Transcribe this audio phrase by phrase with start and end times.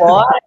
[0.00, 0.40] Bora!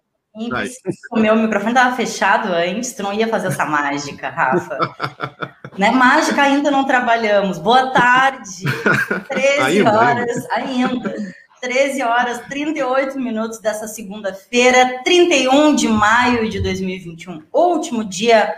[1.12, 4.78] O meu microfone estava fechado antes, tu não ia fazer essa mágica, Rafa.
[5.78, 5.92] né?
[5.92, 7.58] Mágica ainda não trabalhamos.
[7.58, 8.64] Boa tarde.
[9.30, 11.08] 13 ainda, horas ainda.
[11.08, 11.34] ainda.
[11.60, 17.44] 13 horas 38 minutos dessa segunda-feira, 31 de maio de 2021.
[17.52, 18.54] Último dia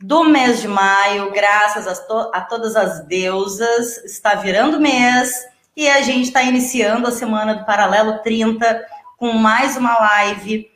[0.00, 5.32] do mês de maio, graças a, to a todas as deusas, está virando mês
[5.76, 8.84] e a gente está iniciando a semana do Paralelo 30
[9.20, 10.70] com mais uma live,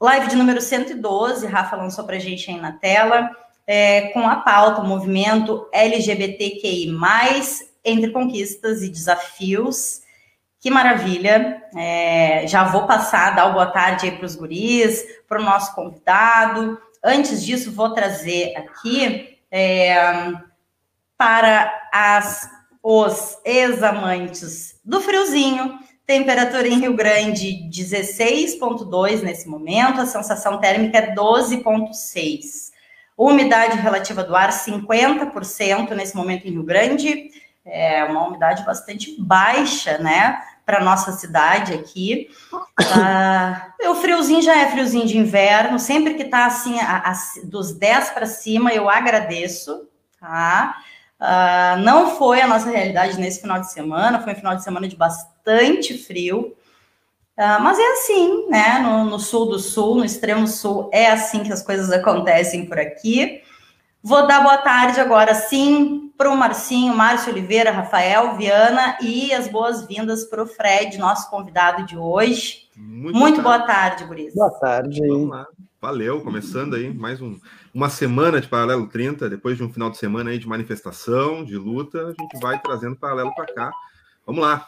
[0.00, 3.28] live de número 112, Rafa lançou para a gente aí na tela,
[3.66, 6.96] é, com a pauta, o movimento LGBTQI+,
[7.84, 10.02] entre conquistas e desafios.
[10.60, 11.60] Que maravilha!
[11.76, 16.80] É, já vou passar, dar boa tarde aí para os guris, para o nosso convidado.
[17.02, 20.32] Antes disso, vou trazer aqui é,
[21.16, 22.48] para as,
[22.80, 31.14] os ex-amantes do friozinho, temperatura em Rio Grande 16,2 nesse momento, a sensação térmica é
[31.14, 32.72] 12,6.
[33.14, 37.28] Umidade relativa do ar 50% nesse momento em Rio Grande,
[37.62, 40.40] é uma umidade bastante baixa, né?
[40.64, 42.30] Para nossa cidade aqui.
[42.94, 47.12] Ah, o friozinho já é friozinho de inverno, sempre que tá assim, a, a,
[47.44, 49.86] dos 10 para cima, eu agradeço,
[50.18, 50.74] tá?
[51.20, 54.88] Ah, não foi a nossa realidade nesse final de semana, foi um final de semana
[54.88, 55.37] de bastante
[56.06, 56.54] frio.
[57.38, 58.80] Uh, mas é assim, né?
[58.80, 62.78] No, no, sul do sul, no extremo sul, é assim que as coisas acontecem por
[62.78, 63.42] aqui.
[64.02, 69.46] Vou dar boa tarde agora sim para o Marcinho, Márcio Oliveira, Rafael Viana e as
[69.46, 72.68] boas-vindas para o Fred, nosso convidado de hoje.
[72.76, 74.34] Muito, Muito boa tarde, Guriz.
[74.34, 75.00] Boa tarde.
[75.06, 75.46] Vamos lá.
[75.80, 77.38] Valeu, começando aí mais um,
[77.72, 81.56] uma semana de Paralelo 30, depois de um final de semana aí de manifestação, de
[81.56, 83.72] luta, a gente vai trazendo paralelo para cá.
[84.26, 84.66] Vamos lá.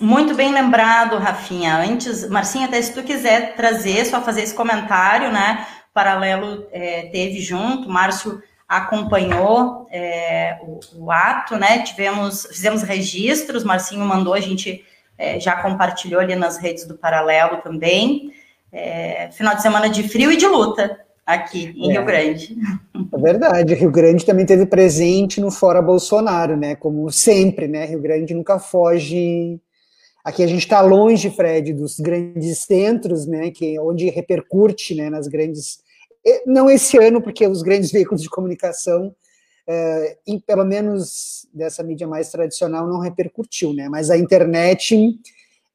[0.00, 1.76] Muito bem lembrado, Rafinha.
[1.76, 5.66] Antes, Marcinha, até se tu quiser trazer, só fazer esse comentário, né?
[5.92, 11.80] Paralelo é, teve junto, Márcio acompanhou é, o, o, ato, né?
[11.82, 14.84] Tivemos, fizemos registros, Marcinho mandou, a gente
[15.16, 18.32] é, já compartilhou ali nas redes do Paralelo também.
[18.72, 22.04] É, final de semana de frio e de luta aqui em Rio é.
[22.04, 22.56] Grande.
[23.12, 26.74] É verdade, Rio Grande também teve presente no Fora Bolsonaro, né?
[26.74, 27.86] Como sempre, né?
[27.86, 29.60] Rio Grande nunca foge.
[30.24, 33.50] Aqui a gente está longe, Fred, dos grandes centros, né?
[33.50, 35.10] Que onde repercute, né?
[35.10, 35.84] Nas grandes
[36.46, 39.14] não esse ano, porque os grandes veículos de comunicação,
[39.66, 43.88] é, pelo menos dessa mídia mais tradicional, não repercutiu, né?
[43.88, 45.18] Mas a internet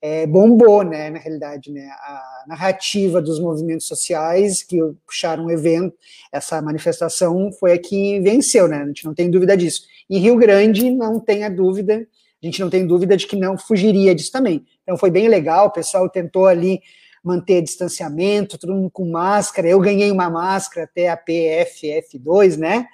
[0.02, 1.10] é, bombou, né?
[1.10, 1.88] Na realidade, né?
[1.88, 5.96] A narrativa dos movimentos sociais que puxaram o evento,
[6.32, 8.78] essa manifestação foi a que venceu, né?
[8.78, 9.84] A gente não tem dúvida disso.
[10.10, 12.08] Em Rio Grande, não tem a dúvida,
[12.42, 14.66] a gente não tem dúvida de que não fugiria disso também.
[14.84, 16.82] Então foi bem legal, o pessoal tentou ali
[17.24, 19.68] manter distanciamento, todo mundo com máscara.
[19.68, 22.88] Eu ganhei uma máscara até a PFF2, né?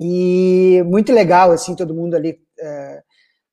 [0.00, 3.02] E muito legal, assim, todo mundo ali é,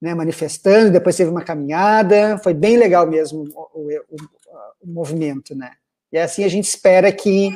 [0.02, 0.92] né, manifestando.
[0.92, 4.18] Depois teve uma caminhada, foi bem legal mesmo o, o,
[4.82, 5.72] o movimento, né?
[6.12, 7.50] E assim a gente espera que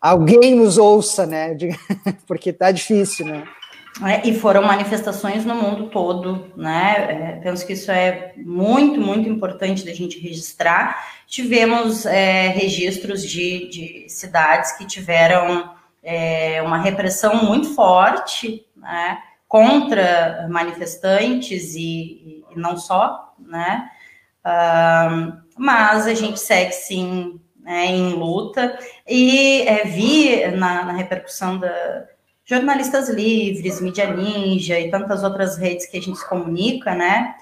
[0.00, 1.56] alguém nos ouça, né?
[2.26, 3.44] Porque tá difícil, né?
[4.04, 7.06] É, e foram manifestações no mundo todo, né?
[7.08, 11.08] É, penso que isso é muito, muito importante da gente registrar.
[11.26, 19.18] Tivemos é, registros de, de, cidades que tiveram é, uma repressão muito forte, né?
[19.48, 23.90] Contra manifestantes e, e não só, né?
[25.58, 28.78] mas a gente segue sim né, em luta
[29.08, 32.06] e é, vi na, na repercussão da
[32.46, 37.34] jornalistas livres, mídia ninja e tantas outras redes que a gente se comunica, né?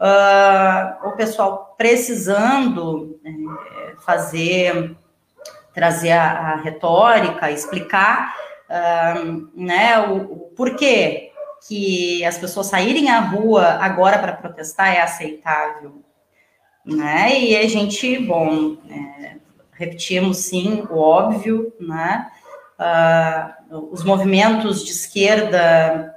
[0.00, 4.96] Uh, o pessoal precisando é, fazer,
[5.74, 8.34] trazer a, a retórica, explicar,
[8.68, 11.30] uh, né, o, o porquê
[11.68, 16.02] que as pessoas saírem à rua agora para protestar é aceitável,
[16.84, 17.38] né?
[17.38, 19.36] E a gente, bom, é,
[19.72, 22.31] repetimos sim o óbvio, né?
[22.82, 26.14] Uh, os movimentos de esquerda,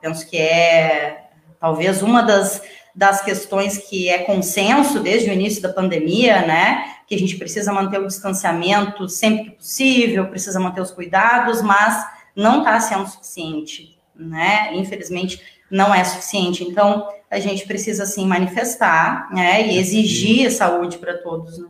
[0.00, 1.24] penso que é
[1.60, 2.62] talvez uma das,
[2.94, 6.84] das questões que é consenso desde o início da pandemia, né?
[7.06, 12.06] Que a gente precisa manter o distanciamento sempre que possível, precisa manter os cuidados, mas
[12.36, 14.74] não está sendo suficiente, né?
[14.74, 16.62] Infelizmente, não é suficiente.
[16.64, 19.66] Então, a gente precisa, sim, manifestar, né?
[19.66, 21.68] E exigir saúde para todos, né?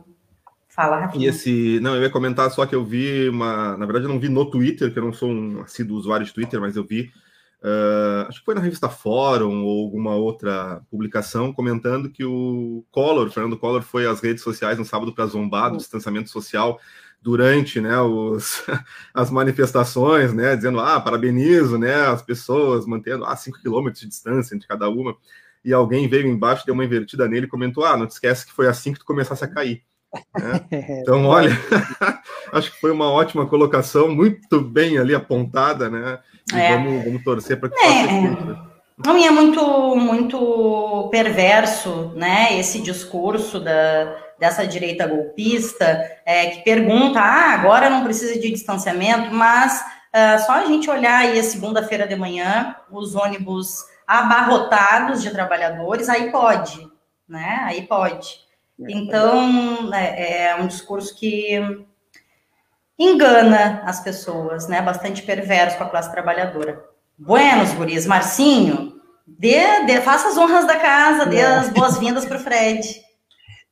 [0.75, 1.25] Fala, Rafinha.
[1.25, 1.79] E esse.
[1.79, 3.77] Não, eu ia comentar só que eu vi uma.
[3.77, 6.33] Na verdade, eu não vi no Twitter, que eu não sou um assíduo usuário de
[6.33, 7.11] Twitter, mas eu vi.
[7.63, 13.31] Uh, acho que foi na revista Fórum ou alguma outra publicação comentando que o Collor,
[13.31, 16.79] Fernando Collor, foi às redes sociais no sábado para zombar do distanciamento social
[17.21, 18.63] durante né, os,
[19.11, 24.53] as manifestações, né, dizendo, ah, parabenizo né, as pessoas mantendo ah, 5 quilômetros de distância
[24.53, 25.17] entre cada uma,
[25.63, 28.53] e alguém veio embaixo, deu uma invertida nele e comentou, ah, não te esquece que
[28.53, 29.81] foi assim que tu começasse a cair.
[30.37, 30.61] Né?
[31.01, 31.51] Então, olha,
[32.53, 36.19] acho que foi uma ótima colocação, muito bem ali apontada, né?
[36.53, 36.75] E é.
[36.75, 38.03] vamos, vamos torcer para que é.
[38.03, 38.45] faça.
[38.45, 38.57] Né?
[39.03, 45.85] Não, e é muito, muito perverso, né, esse discurso da, dessa direita golpista,
[46.25, 51.19] é, que pergunta, ah, agora não precisa de distanciamento, mas uh, só a gente olhar
[51.19, 56.87] aí a segunda-feira de manhã, os ônibus abarrotados de trabalhadores, aí pode,
[57.27, 58.44] né, aí pode.
[58.81, 61.85] É então, é, é um discurso que
[62.97, 66.83] engana as pessoas, né, bastante perverso com a classe trabalhadora.
[67.17, 68.05] Buenos, guris.
[68.05, 68.93] Marcinho,
[69.25, 73.05] dê, dê, faça as honras da casa, dê as boas-vindas para o Fred.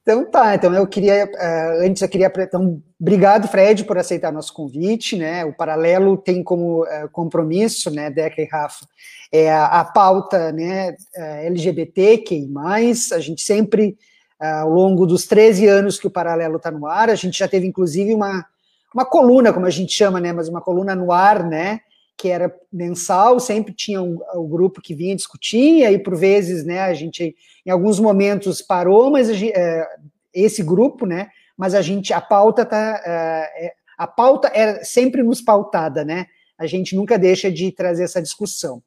[0.02, 4.54] Então tá, então eu queria, uh, antes eu queria, então, obrigado Fred por aceitar nosso
[4.54, 8.86] convite, né, o Paralelo tem como uh, compromisso, né, Deca e Rafa,
[9.32, 13.98] é a, a pauta, né, uh, LGBT, que mais, a gente sempre,
[14.40, 17.68] ao longo dos 13 anos que o Paralelo está no ar, a gente já teve
[17.68, 18.46] inclusive uma,
[18.94, 21.82] uma coluna, como a gente chama, né, mas uma coluna no ar, né,
[22.18, 26.64] que era mensal, sempre tinha um, um grupo que vinha discutir, e aí por vezes,
[26.64, 27.36] né, a gente
[27.66, 29.88] em alguns momentos parou, mas gente, é,
[30.34, 35.24] esse grupo, né, mas a gente, a pauta tá, é, é, a pauta é sempre
[35.24, 36.28] nos pautada, né,
[36.58, 38.82] a gente nunca deixa de trazer essa discussão.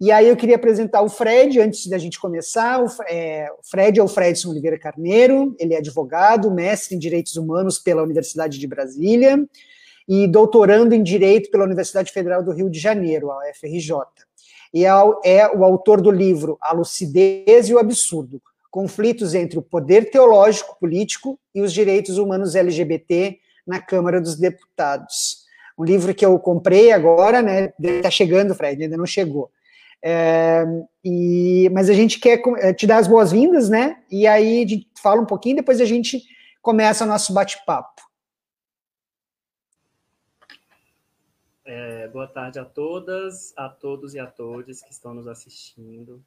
[0.00, 3.98] E aí eu queria apresentar o Fred, antes da gente começar, o, é, o Fred
[3.98, 8.66] é o Fredson Oliveira Carneiro, ele é advogado, mestre em Direitos Humanos pela Universidade de
[8.68, 9.44] Brasília,
[10.08, 13.96] e doutorando em Direito pela Universidade Federal do Rio de Janeiro, a UFRJ.
[14.72, 14.90] E é,
[15.24, 18.40] é o autor do livro A Lucidez e o Absurdo,
[18.70, 23.36] conflitos entre o poder teológico político e os direitos humanos LGBT
[23.66, 25.44] na Câmara dos Deputados.
[25.76, 27.72] Um livro que eu comprei agora, né?
[27.80, 29.50] Está chegando, Fred, ainda não chegou.
[30.02, 30.64] É,
[31.04, 34.02] e, mas a gente quer é, te dar as boas-vindas, né?
[34.10, 36.22] E aí fala um pouquinho, depois a gente
[36.62, 38.02] começa o nosso bate-papo.
[41.64, 46.22] É, boa tarde a todas, a todos e a todas que estão nos assistindo.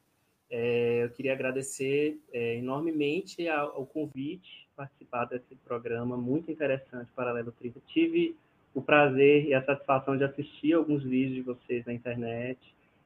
[0.48, 7.50] É, eu queria agradecer é, enormemente ao, ao, convite, participar desse programa muito interessante, Paralelo
[7.52, 7.80] 30.
[7.88, 8.36] Tive
[8.74, 12.58] o prazer e a satisfação de assistir alguns vídeos de vocês na internet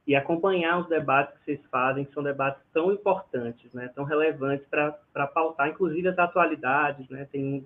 [0.07, 4.65] e acompanhar os debates que vocês fazem, que são debates tão importantes, né, tão relevantes
[4.69, 7.65] para pautar, inclusive as atualidades, né, tem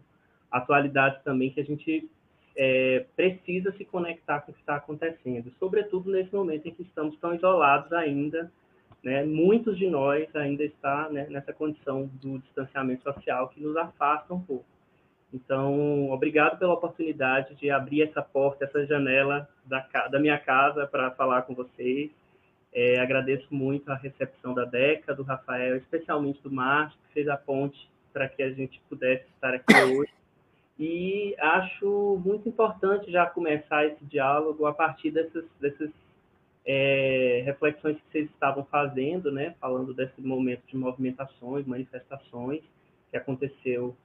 [0.51, 2.10] atualidades também que a gente
[2.56, 7.15] é, precisa se conectar com o que está acontecendo, sobretudo nesse momento em que estamos
[7.20, 8.51] tão isolados ainda,
[9.04, 9.24] né?
[9.24, 14.39] Muitos de nós ainda está né, nessa condição do distanciamento social que nos afasta um
[14.39, 14.65] pouco.
[15.34, 21.10] Então, obrigado pela oportunidade de abrir essa porta, essa janela da, da minha casa para
[21.12, 22.12] falar com vocês.
[22.74, 27.36] É, agradeço muito a recepção da Deca, do Rafael, especialmente do Márcio, que fez a
[27.36, 30.12] ponte para que a gente pudesse estar aqui hoje.
[30.80, 35.92] E acho muito importante já começar esse diálogo a partir dessas, dessas
[36.66, 39.56] é, reflexões que vocês estavam fazendo, né?
[39.60, 42.62] Falando desse momento de movimentações, manifestações
[43.10, 43.96] que aconteceu,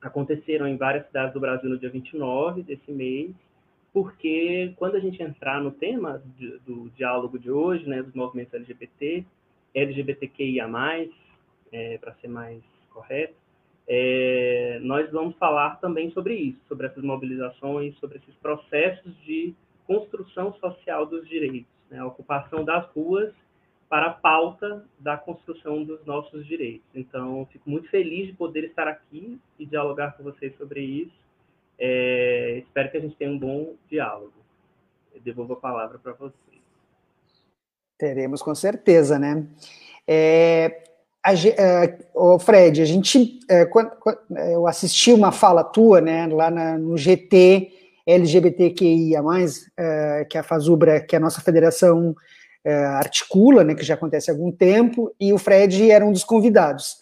[0.00, 3.30] aconteceram em várias cidades do Brasil no dia 29 desse mês,
[3.98, 8.54] porque quando a gente entrar no tema de, do diálogo de hoje, né, dos movimentos
[8.54, 9.24] LGBT,
[9.74, 10.68] LGBTQIA+,
[11.72, 13.34] é, para ser mais correto,
[13.88, 19.52] é, nós vamos falar também sobre isso, sobre essas mobilizações, sobre esses processos de
[19.84, 21.98] construção social dos direitos, né?
[21.98, 23.34] a ocupação das ruas
[23.88, 26.86] para a pauta da construção dos nossos direitos.
[26.94, 31.27] Então, fico muito feliz de poder estar aqui e dialogar com vocês sobre isso.
[31.78, 34.32] É, espero que a gente tenha um bom diálogo.
[35.14, 36.34] Eu devolvo a palavra para vocês.
[37.98, 39.44] Teremos com certeza, né?
[40.06, 40.84] É,
[41.22, 41.32] a,
[42.14, 44.18] uh, Fred, a gente, uh, quando, quando,
[44.50, 47.72] eu assisti uma fala tua, né, lá na, no GT
[48.06, 52.14] LGBTQIA+, uh, que é a FASUBRA, que é a nossa federação
[52.64, 56.24] é, articula, né, que já acontece há algum tempo, e o Fred era um dos
[56.24, 56.98] convidados.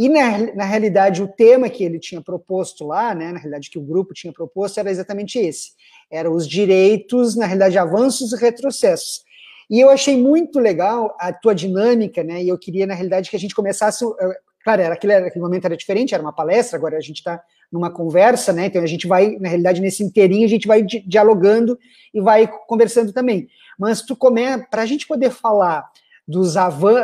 [0.00, 3.78] E, na, na realidade, o tema que ele tinha proposto lá, né, na realidade, que
[3.78, 5.72] o grupo tinha proposto, era exatamente esse.
[6.10, 9.22] Eram os direitos, na realidade, avanços e retrocessos.
[9.68, 13.36] E eu achei muito legal a tua dinâmica, né, e eu queria, na realidade, que
[13.36, 14.02] a gente começasse...
[14.02, 17.38] Eh, claro, era, aquele, aquele momento era diferente, era uma palestra, agora a gente está
[17.70, 21.00] numa conversa, né, então a gente vai, na realidade, nesse inteirinho, a gente vai di
[21.00, 21.78] dialogando
[22.14, 23.48] e vai conversando também.
[23.78, 25.84] Mas tu começa, para a gente poder falar
[26.26, 26.54] dos,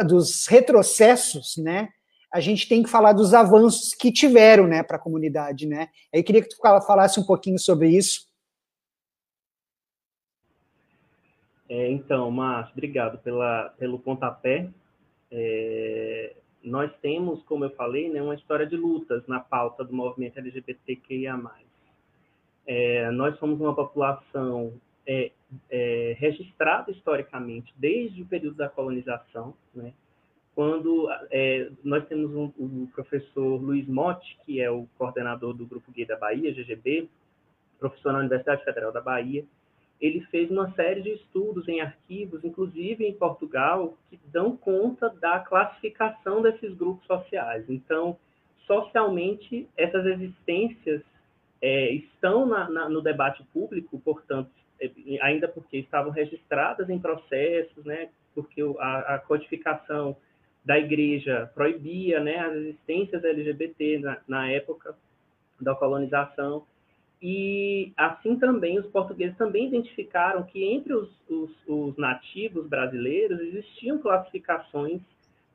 [0.09, 1.91] dos retrocessos, né,
[2.37, 5.89] a gente tem que falar dos avanços que tiveram, né, para a comunidade, né?
[6.13, 8.27] Eu queria que tu falasse um pouquinho sobre isso.
[11.67, 14.69] É, então, Márcio, obrigado pela, pelo pontapé.
[15.33, 20.39] É, nós temos, como eu falei, né, uma história de lutas na pauta do movimento
[20.39, 21.41] LGBTQIA+.
[22.67, 24.75] É, nós somos uma população
[25.07, 25.33] é,
[25.71, 29.95] é, registrada historicamente desde o período da colonização, né?
[30.57, 35.93] Quando é, nós temos um, o professor Luiz Motti, que é o coordenador do Grupo
[35.93, 37.11] Gay da Bahia, GGB,
[37.79, 39.45] professor na Universidade Federal da Bahia,
[40.01, 45.41] ele fez uma série de estudos em arquivos, inclusive em Portugal, que dão conta da
[45.41, 47.67] classificação desses grupos sociais.
[47.69, 48.17] Então,
[48.67, 51.03] socialmente, essas existências
[51.61, 57.85] é, estão na, na, no debate público, portanto, é, ainda porque estavam registradas em processos,
[57.85, 60.17] né, porque a, a codificação
[60.67, 64.97] da igreja proibia né, as existências LGBT na, na época
[65.61, 66.67] da colonização.
[67.23, 73.99] E assim também os portugueses também identificaram que entre os, os, os nativos brasileiros existiam
[73.99, 75.01] classificações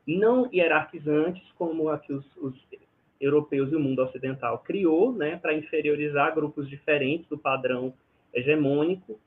[0.06, 2.54] não hierarquizantes, como a que os, os
[3.20, 7.92] europeus e o mundo ocidental criou, né, para inferiorizar grupos diferentes do padrão
[8.32, 9.20] hegemônico,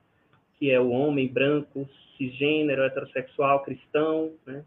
[0.57, 1.87] que é o homem branco,
[2.17, 4.65] cisgênero, heterossexual, cristão, né,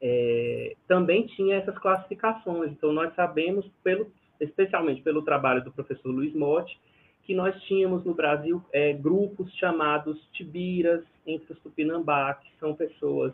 [0.00, 2.72] é, também tinha essas classificações.
[2.72, 4.10] Então, nós sabemos, pelo,
[4.40, 6.78] especialmente pelo trabalho do professor Luiz Motti,
[7.24, 13.32] que nós tínhamos no Brasil é, grupos chamados tibiras entre os tupinambá, que são pessoas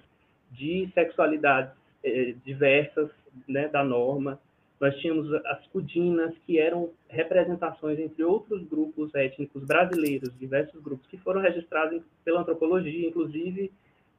[0.50, 3.11] de sexualidades é, diversas
[3.47, 4.40] né, da norma.
[4.81, 11.19] Nós tínhamos as cudinas, que eram representações entre outros grupos étnicos brasileiros, diversos grupos que
[11.19, 13.71] foram registrados pela antropologia, inclusive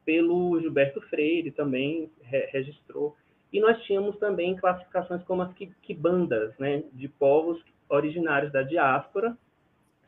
[0.06, 3.16] pelo Gilberto Freire também re registrou.
[3.52, 9.38] E nós tínhamos também classificações como as quibandas, né, de povos originários da diáspora,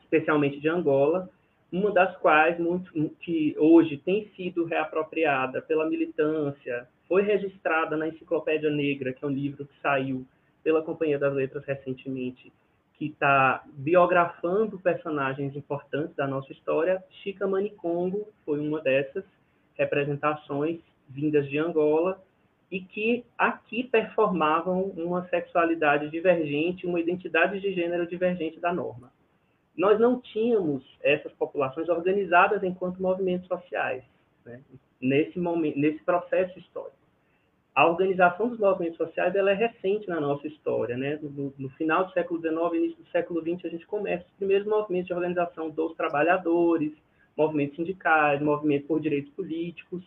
[0.02, 1.30] especialmente de Angola,
[1.70, 8.70] uma das quais muito, que hoje tem sido reapropriada pela militância, foi registrada na Enciclopédia
[8.70, 10.26] Negra, que é um livro que saiu
[10.62, 12.52] pela Companhia das Letras recentemente,
[12.94, 17.02] que está biografando personagens importantes da nossa história.
[17.22, 19.24] Chica Manicongo foi uma dessas,
[19.76, 22.22] representações vindas de Angola
[22.70, 29.12] e que aqui performavam uma sexualidade divergente, uma identidade de gênero divergente da norma.
[29.76, 34.02] Nós não tínhamos essas populações organizadas enquanto movimentos sociais,
[34.44, 34.60] né?
[35.00, 36.96] nesse momento, nesse processo histórico.
[37.74, 41.18] A organização dos movimentos sociais ela é recente na nossa história, né?
[41.20, 44.66] No, no final do século XIX, início do século XX, a gente começa os primeiros
[44.66, 46.94] movimentos de organização dos trabalhadores,
[47.36, 50.02] movimentos sindicais, movimento por direitos políticos.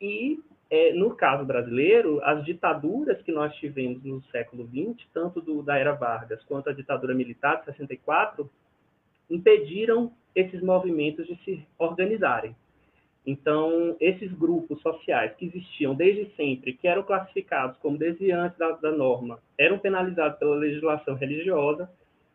[0.00, 0.40] E,
[0.70, 5.78] é, no caso brasileiro, as ditaduras que nós tivemos no século XX, tanto do, da
[5.78, 8.50] era Vargas quanto a ditadura militar de 64,
[9.30, 12.54] impediram esses movimentos de se organizarem.
[13.26, 18.92] Então, esses grupos sociais que existiam desde sempre, que eram classificados como desviantes da, da
[18.92, 21.90] norma, eram penalizados pela legislação religiosa,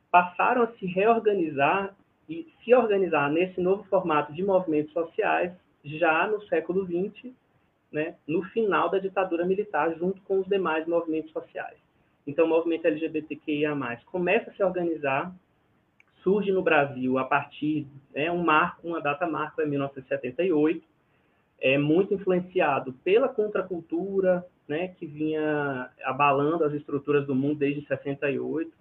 [0.09, 1.95] passaram a se reorganizar
[2.29, 5.51] e se organizar nesse novo formato de movimentos sociais
[5.83, 7.33] já no século XX,
[7.91, 11.77] né, no final da ditadura militar, junto com os demais movimentos sociais.
[12.27, 15.33] Então, o movimento LGBTQIA+, começa a se organizar,
[16.21, 20.83] surge no Brasil a partir, né, um marco, uma data marco é 1978,
[21.59, 28.71] é muito influenciado pela contracultura, né, que vinha abalando as estruturas do mundo desde 68,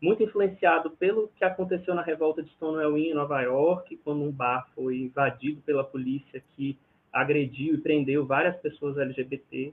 [0.00, 4.30] muito influenciado pelo que aconteceu na revolta de Stonewall Inn, em Nova York, quando um
[4.30, 6.78] bar foi invadido pela polícia que
[7.12, 9.72] agrediu e prendeu várias pessoas LGBT,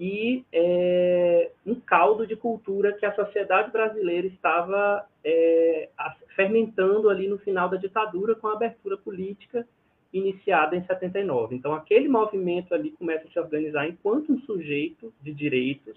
[0.00, 5.88] e é, um caldo de cultura que a sociedade brasileira estava é,
[6.34, 9.66] fermentando ali no final da ditadura com a abertura política
[10.12, 11.54] iniciada em 79.
[11.54, 15.96] Então, aquele movimento ali começa a se organizar enquanto um sujeito de direitos,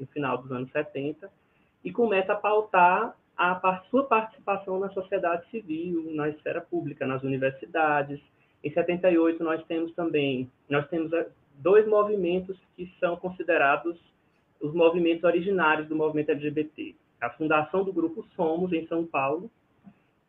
[0.00, 1.30] no final dos anos 70,
[1.84, 8.20] e começa a pautar a sua participação na sociedade civil, na esfera pública, nas universidades,
[8.62, 13.98] Em 78 nós temos também, nós temos eh, dois movimentos que são considerados
[14.60, 16.94] os movimentos originários do movimento LGBT.
[17.20, 19.50] A fundação do grupo Somos em São Paulo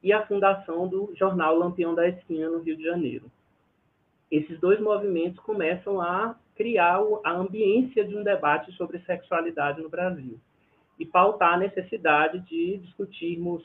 [0.02, 3.32] e a fundação do jornal Lampião da Esquina no Rio de Janeiro.
[4.32, 10.40] Esses dois movimentos começam a criar a ambiência de um debate sobre sexualidade no Brasil
[11.00, 13.64] e pautar a necessidade de discutirmos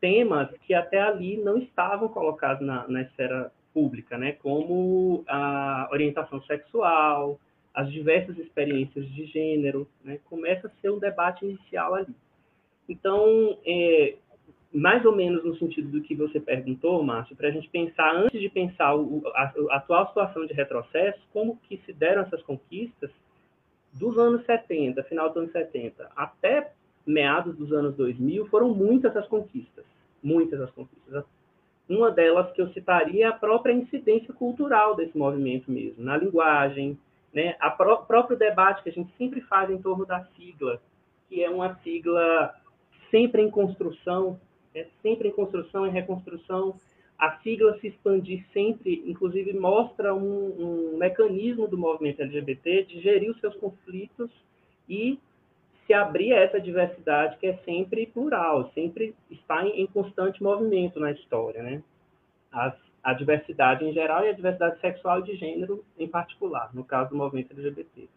[0.00, 4.32] temas que até ali não estavam colocados na, na esfera pública, né?
[4.32, 7.38] como a orientação sexual,
[7.74, 10.18] as diversas experiências de gênero, né?
[10.24, 12.14] começa a ser um debate inicial ali.
[12.88, 14.16] Então, é,
[14.72, 18.40] mais ou menos no sentido do que você perguntou, Márcio, para a gente pensar, antes
[18.40, 23.10] de pensar o, a, a, atual situação de retrocesso, como que se deram essas conquistas
[23.98, 26.72] dos anos 70, final dos anos 70, até
[27.06, 29.84] meados dos anos 2000, foram muitas as conquistas,
[30.22, 31.24] muitas as conquistas.
[31.88, 36.98] Uma delas que eu citaria é a própria incidência cultural desse movimento mesmo, na linguagem,
[37.32, 37.56] né?
[37.60, 40.80] a pró próprio debate que a gente sempre faz em torno da sigla,
[41.28, 42.54] que é uma sigla
[43.10, 44.38] sempre em construção,
[44.74, 46.74] é sempre em construção e reconstrução.
[47.18, 53.30] A sigla se expandir sempre, inclusive, mostra um, um mecanismo do movimento LGBT de gerir
[53.30, 54.30] os seus conflitos
[54.88, 55.18] e
[55.86, 61.00] se abrir a essa diversidade que é sempre plural, sempre está em, em constante movimento
[61.00, 61.82] na história, né?
[62.52, 66.84] As, a diversidade em geral e a diversidade sexual e de gênero em particular, no
[66.84, 68.08] caso do movimento LGBT.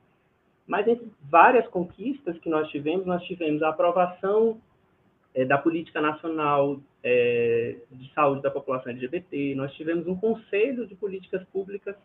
[0.66, 4.60] Mas entre várias conquistas que nós tivemos, nós tivemos a aprovação
[5.34, 10.96] é, da Política Nacional é, de Saúde da População LGBT, nós tivemos um Conselho de
[10.96, 11.96] Políticas Públicas,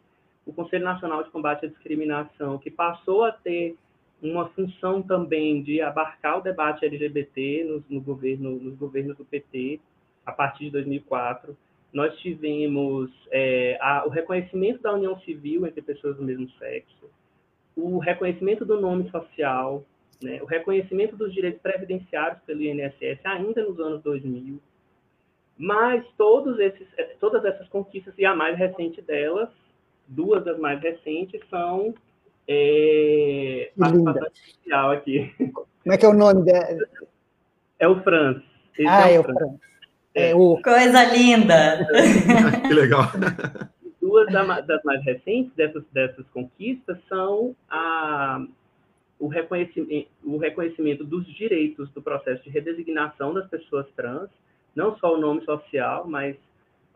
[0.47, 3.77] o Conselho Nacional de Combate à Discriminação, que passou a ter
[4.23, 9.81] uma função também de abarcar o debate LGBT no, no governo, nos governos do PT,
[10.25, 11.57] a partir de 2004.
[11.93, 17.11] Nós tivemos é, a, o reconhecimento da união civil entre pessoas do mesmo sexo,
[17.77, 19.85] o reconhecimento do nome social,
[20.25, 24.59] né, o reconhecimento dos direitos previdenciários pelo INSS ainda nos anos 2000,
[25.57, 29.49] mas todos esses, eh, todas essas conquistas, e a mais recente delas,
[30.09, 31.95] duas das mais recentes, são
[32.49, 35.33] é, participação aqui.
[35.53, 36.79] Como é que é o nome dela?
[37.79, 38.43] É o Franz.
[38.77, 39.39] Esse ah, é o, é Franz.
[39.39, 39.61] Franz.
[40.15, 40.31] É.
[40.31, 40.35] é.
[40.35, 40.61] o...
[40.63, 41.87] Coisa linda!
[42.67, 43.05] que legal!
[44.01, 48.45] Duas das mais recentes dessas, dessas conquistas são a,
[49.25, 54.29] o reconhecimento, o reconhecimento dos direitos do processo de redesignação das pessoas trans,
[54.77, 56.37] não só o nome social, mas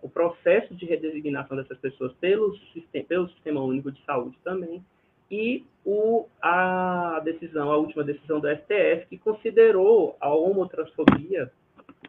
[0.03, 4.85] o processo de redesignação dessas pessoas pelo sistema, pelo sistema único de saúde também,
[5.31, 11.51] e o, a decisão, a última decisão do STF, que considerou a homotransfobia,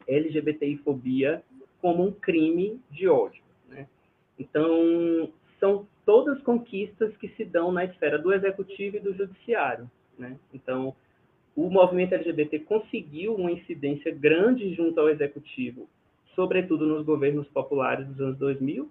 [0.05, 1.41] LGBTI-fobia,
[1.81, 3.41] como um crime de ódio.
[3.69, 3.87] Né?
[4.37, 9.89] Então, são todas conquistas que se dão na esfera do executivo e do judiciário.
[10.19, 10.37] Né?
[10.53, 10.93] Então,
[11.55, 15.87] o movimento LGBT conseguiu uma incidência grande junto ao executivo,
[16.35, 18.89] sobretudo nos governos populares dos anos 2000,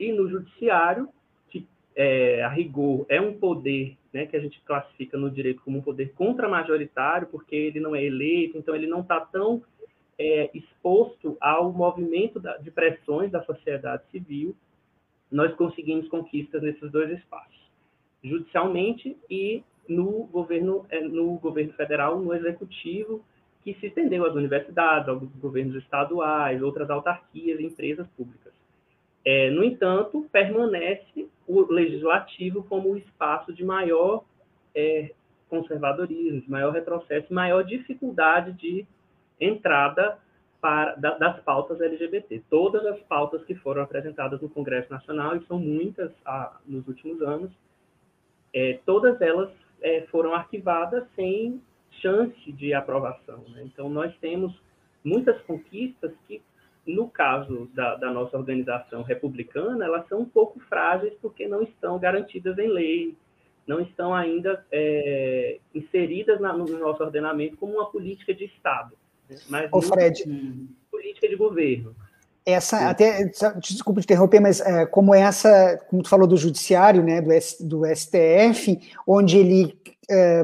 [0.00, 1.08] e no judiciário,
[1.48, 5.78] que é, a rigor é um poder né, que a gente classifica no direito como
[5.78, 9.62] um poder contra-majoritário, porque ele não é eleito, então ele não está tão
[10.18, 14.54] é, exposto ao movimento da, de pressões da sociedade civil,
[15.30, 17.58] nós conseguimos conquistas nesses dois espaços,
[18.22, 23.24] judicialmente e no governo, é, no governo federal, no executivo,
[23.62, 28.52] que se estendeu às universidades, aos governos estaduais, outras autarquias empresas públicas.
[29.24, 34.24] É, no entanto, permanece o legislativo como o espaço de maior
[34.74, 35.12] é,
[35.48, 38.84] conservadorismo, de maior retrocesso, maior dificuldade de
[39.40, 40.18] entrada
[40.60, 42.42] para, da, das pautas LGBT.
[42.50, 47.20] Todas as pautas que foram apresentadas no Congresso Nacional, e são muitas ah, nos últimos
[47.22, 47.50] anos,
[48.54, 49.50] é, todas elas
[49.82, 51.60] é, foram arquivadas sem
[52.00, 53.44] chance de aprovação.
[53.48, 53.62] Né?
[53.64, 54.54] Então, nós temos
[55.04, 56.40] muitas conquistas que,
[56.86, 61.98] no caso da, da, nossa organização republicana, elas são um pouco frágeis porque não estão
[61.98, 63.14] garantidas em lei,
[63.66, 68.96] não estão ainda é, inseridas na, no nosso ordenamento como uma política de Estado,
[69.28, 69.36] né?
[69.48, 70.24] mas Ô, Fred,
[70.90, 71.94] política de governo.
[72.44, 72.84] Essa, Sim.
[72.84, 77.30] até, desculpa te interromper, mas é, como essa, como tu falou do judiciário, né, do,
[77.32, 79.78] S, do STF, onde ele
[80.10, 80.42] é,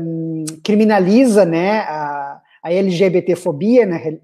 [0.63, 4.19] criminaliza, né, a, a LGBTfobia, né,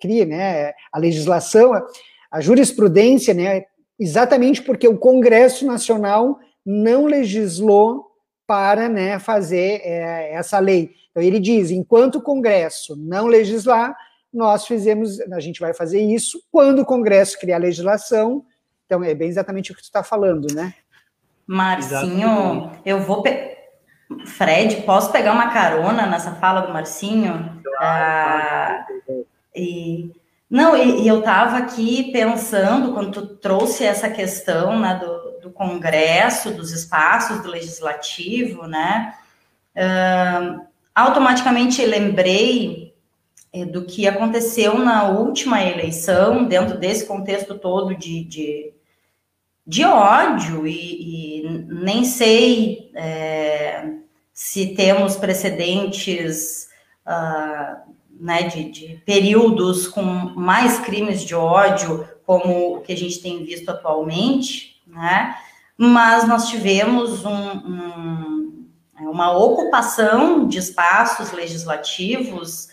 [0.00, 1.72] cria, né, a legislação,
[2.30, 3.64] a jurisprudência, né,
[3.98, 8.06] exatamente porque o Congresso Nacional não legislou
[8.46, 10.90] para, né, fazer é, essa lei.
[11.10, 13.94] Então ele diz, enquanto o Congresso não legislar,
[14.32, 18.44] nós fizemos, a gente vai fazer isso quando o Congresso criar legislação,
[18.86, 20.74] Então, é bem exatamente o que tu está falando, né?
[21.46, 22.80] Marcinho, exatamente.
[22.84, 23.22] eu vou.
[23.22, 23.58] Pe...
[24.26, 27.60] Fred, posso pegar uma carona nessa fala do Marcinho?
[27.62, 28.86] Claro, ah,
[29.54, 30.12] e
[30.50, 35.50] não, e, e eu estava aqui pensando, quando tu trouxe essa questão né, do, do
[35.50, 39.14] Congresso, dos espaços do Legislativo, né?
[39.76, 42.89] Uh, automaticamente lembrei
[43.52, 48.72] do que aconteceu na última eleição, dentro desse contexto todo de, de,
[49.66, 53.90] de ódio, e, e, nem sei é,
[54.32, 56.68] se temos precedentes
[57.04, 63.20] uh, né, de, de, períodos com mais crimes de ódio, como o que a gente
[63.20, 65.36] tem visto atualmente, né?
[65.76, 68.66] Mas nós tivemos um, um,
[69.00, 72.68] uma ocupação de espaços legislativos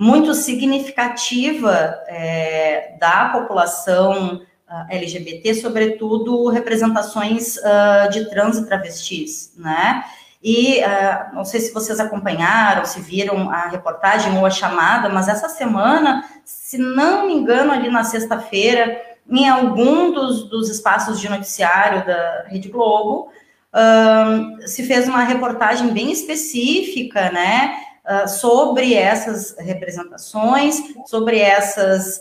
[0.00, 10.04] muito significativa é, da população ah, LGBT, sobretudo representações uh, de trans e travestis, né?
[10.42, 15.28] E uh, não sei se vocês acompanharam, se viram a reportagem ou a chamada, mas
[15.28, 18.96] essa semana, se não me engano, ali na sexta-feira,
[19.28, 23.28] em algum dos, dos espaços de noticiário da Rede Globo,
[23.74, 32.20] uh, se fez uma reportagem bem específica, né, uh, sobre essas representações, sobre essas,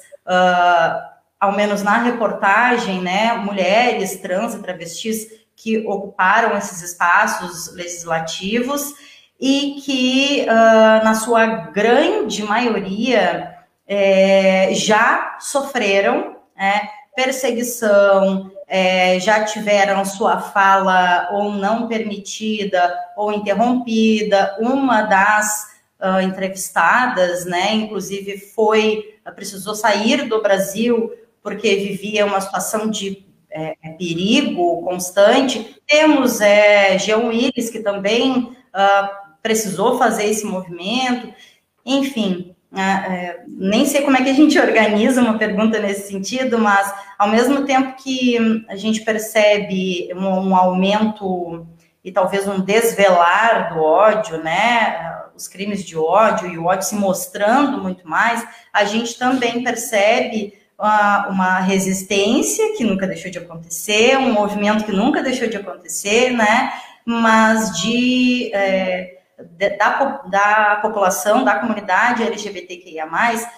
[1.40, 8.94] ao menos na reportagem, né, mulheres trans e travestis que ocuparam esses espaços legislativos
[9.40, 13.56] e que, uh, na sua grande maioria,
[13.88, 16.82] é, já sofreram é,
[17.16, 24.56] perseguição, é, já tiveram sua fala ou não permitida ou interrompida.
[24.60, 25.68] Uma das
[26.00, 33.76] uh, entrevistadas, né, inclusive, foi precisou sair do Brasil porque vivia uma situação de é,
[33.98, 35.78] perigo constante.
[35.88, 39.10] Temos é, Jean Willis, que também uh,
[39.42, 41.34] precisou fazer esse movimento.
[41.86, 46.94] Enfim, uh, nem sei como é que a gente organiza uma pergunta nesse sentido, mas
[47.18, 51.68] ao mesmo tempo que a gente percebe um, um aumento
[52.04, 55.18] e talvez um desvelar do ódio, né?
[55.36, 60.54] Os crimes de ódio e o ódio se mostrando muito mais, a gente também percebe
[60.78, 66.32] uma, uma resistência que nunca deixou de acontecer, um movimento que nunca deixou de acontecer,
[66.32, 66.72] né?
[67.06, 69.19] Mas de, é, de
[69.58, 73.08] da, da população, da comunidade LGBTQIA+,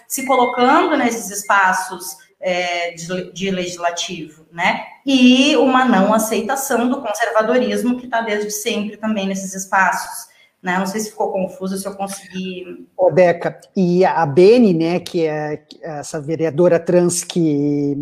[0.08, 4.84] se colocando nesses espaços é, de, de, legislativo, né?
[5.06, 10.32] E uma não aceitação do conservadorismo que está desde sempre também nesses espaços.
[10.62, 10.78] Né?
[10.78, 12.88] Não sei se ficou confuso, se eu consegui.
[12.96, 17.98] Ô, Deca, e a Beni, né, que é essa vereadora trans que,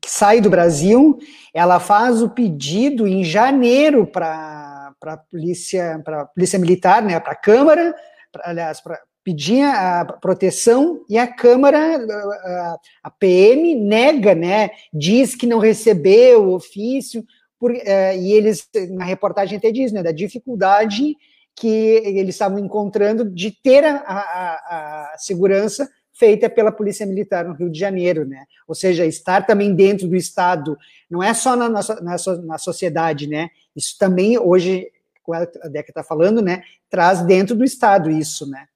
[0.00, 1.18] que sai do Brasil,
[1.54, 4.69] ela faz o pedido em janeiro para
[5.00, 7.94] a polícia, para polícia militar, né, para a Câmara,
[8.30, 15.34] pra, aliás, para pedir a proteção e a Câmara, a, a, PM nega, né, diz
[15.34, 17.24] que não recebeu o ofício,
[17.58, 21.14] por, uh, e eles, na reportagem até diz, né, da dificuldade
[21.54, 25.88] que eles estavam encontrando de ter a, a, a, segurança
[26.20, 28.44] feita pela Polícia Militar no Rio de Janeiro, né?
[28.68, 30.76] Ou seja, estar também dentro do Estado,
[31.10, 33.48] não é só na, na, na, na sociedade, né?
[33.74, 36.62] Isso também, hoje, como a Deca está falando, né?
[36.90, 38.68] Traz dentro do Estado isso, né?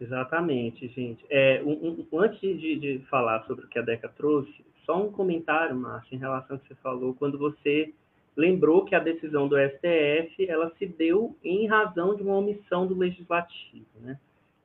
[0.00, 1.24] Exatamente, gente.
[1.30, 4.52] É, um, um, antes de, de, falar sobre o que a Deca trouxe,
[4.84, 7.92] só um comentário, Márcia, em relação ao que você falou, quando você
[8.38, 12.96] lembrou que a decisão do STF ela se deu em razão de uma omissão do
[12.96, 14.16] legislativo, né?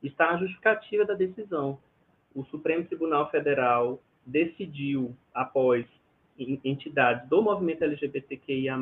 [0.04, 1.80] Está na justificativa da decisão.
[2.36, 5.88] O Supremo Tribunal Federal decidiu após
[6.38, 8.78] entidades do movimento LGBTQIA+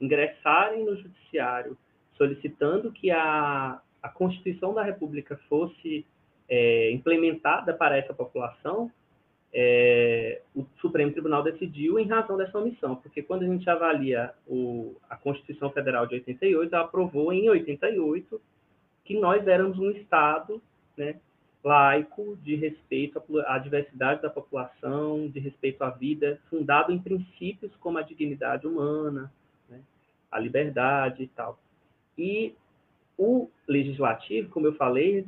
[0.00, 1.76] ingressarem no judiciário
[2.16, 6.06] solicitando que a, a Constituição da República fosse
[6.48, 8.90] é, implementada para essa população,
[9.52, 14.96] é, o Supremo Tribunal decidiu em razão dessa omissão, porque quando a gente avalia o,
[15.08, 18.40] a Constituição Federal de 88, ela aprovou em 88
[19.04, 20.60] que nós éramos um Estado
[20.96, 21.16] né,
[21.64, 27.98] laico, de respeito à diversidade da população, de respeito à vida, fundado em princípios como
[27.98, 29.32] a dignidade humana,
[29.68, 29.80] né,
[30.30, 31.58] a liberdade e tal.
[32.18, 32.54] E
[33.16, 35.26] o legislativo, como eu falei,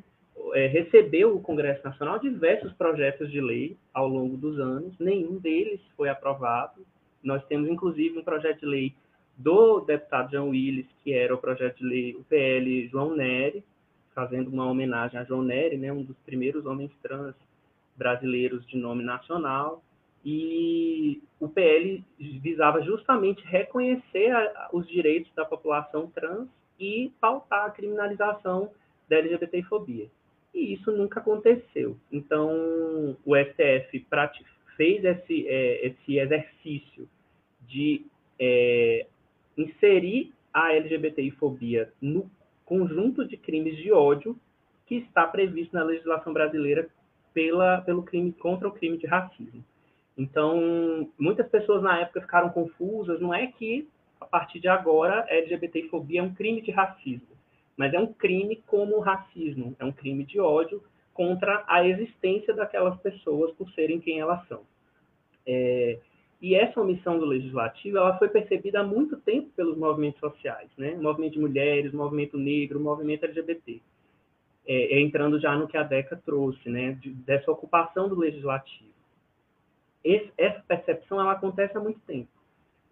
[0.55, 5.81] é, recebeu o Congresso Nacional diversos projetos de lei ao longo dos anos, nenhum deles
[5.97, 6.85] foi aprovado.
[7.23, 8.95] Nós temos, inclusive, um projeto de lei
[9.37, 13.65] do deputado João Willis, que era o projeto de lei, o PL João Nery,
[14.15, 17.35] fazendo uma homenagem a João Nery, né, um dos primeiros homens trans
[17.97, 19.83] brasileiros de nome nacional,
[20.25, 26.49] e o PL visava justamente reconhecer a, os direitos da população trans
[26.79, 28.71] e pautar a criminalização
[29.09, 30.09] da LGBTfobia.
[30.55, 31.97] E isso nunca aconteceu.
[32.11, 34.07] Então, o STF
[34.77, 37.09] fez esse, é, esse exercício
[37.67, 38.07] de
[38.39, 39.07] é,
[39.57, 42.31] inserir a LGBTfobia no
[42.65, 44.37] conjunto de crimes de ódio
[44.87, 46.89] que está previsto na legislação brasileira
[47.33, 49.65] pela, pelo crime contra o crime de racismo.
[50.17, 53.21] Então, muitas pessoas na época ficaram confusas.
[53.21, 53.89] Não é que
[54.21, 57.30] a partir de agora a LGBTfobia é um crime de racismo,
[57.81, 60.83] mas é um crime como o racismo, é um crime de ódio
[61.15, 64.61] contra a existência daquelas pessoas por serem quem elas são.
[65.47, 65.99] É,
[66.43, 70.93] e essa omissão do legislativo, ela foi percebida há muito tempo pelos movimentos sociais, né?
[70.93, 73.81] O movimento de mulheres, movimento negro, movimento LGBT.
[74.67, 76.93] É, é entrando já no que a DECA trouxe, né?
[77.01, 78.91] De, dessa ocupação do legislativo.
[80.05, 82.29] Esse, essa percepção, ela acontece há muito tempo.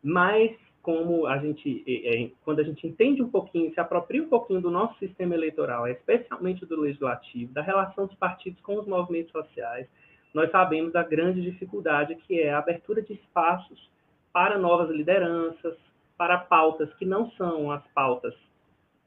[0.02, 4.60] Mas, como a gente, é, quando a gente entende um pouquinho, se apropria um pouquinho
[4.60, 9.86] do nosso sistema eleitoral, especialmente do legislativo, da relação dos partidos com os movimentos sociais,
[10.32, 13.90] nós sabemos da grande dificuldade que é a abertura de espaços
[14.32, 15.76] para novas lideranças,
[16.16, 18.34] para pautas que não são as pautas.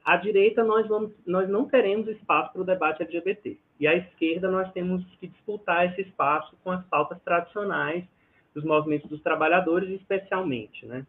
[0.03, 3.57] À direita, nós, vamos, nós não teremos espaço para o debate LGBT.
[3.79, 8.03] E à esquerda, nós temos que disputar esse espaço com as pautas tradicionais
[8.53, 10.85] dos movimentos dos trabalhadores, especialmente.
[10.85, 11.05] Né?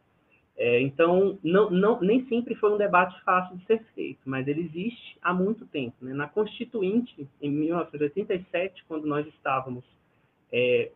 [0.57, 4.61] É, então, não, não, nem sempre foi um debate fácil de ser feito, mas ele
[4.63, 5.97] existe há muito tempo.
[6.03, 6.13] Né?
[6.13, 9.85] Na Constituinte, em 1987, quando nós estávamos
[10.53, 10.91] é,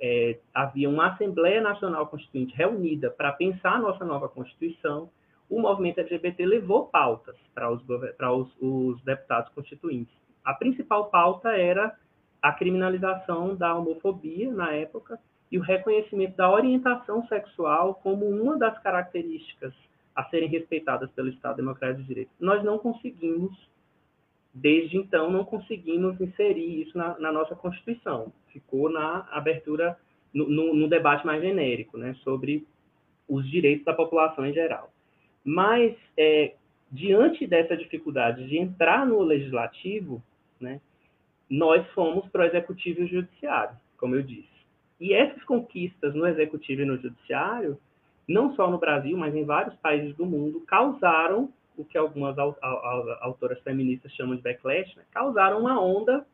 [0.00, 5.10] é, havia uma Assembleia Nacional Constituinte reunida para pensar a nossa nova Constituição,
[5.48, 7.82] o movimento LGBT levou pautas para os,
[8.16, 10.14] para os, os deputados constituintes.
[10.44, 11.94] A principal pauta era
[12.40, 15.18] a criminalização da homofobia na época
[15.50, 19.74] e o reconhecimento da orientação sexual como uma das características
[20.14, 22.30] a serem respeitadas pelo Estado Democrático de Direito.
[22.38, 23.56] Nós não conseguimos
[24.52, 28.32] Desde então, não conseguimos inserir isso na, na nossa Constituição.
[28.48, 29.96] Ficou na abertura,
[30.34, 32.66] no, no, no, debate mais genérico, né, sobre
[33.28, 34.92] os direitos da população em geral.
[35.44, 36.54] Mas, é,
[36.90, 40.20] diante dessa dificuldade de entrar no legislativo,
[40.60, 40.80] né,
[41.48, 44.49] nós fomos para o executivo e o judiciário, como eu disse.
[45.00, 47.78] E essas conquistas no executivo e no judiciário,
[48.28, 53.58] não só no Brasil, mas em vários países do mundo, causaram o que algumas autoras
[53.60, 56.26] feministas chamam de backlash, né, causaram uma onda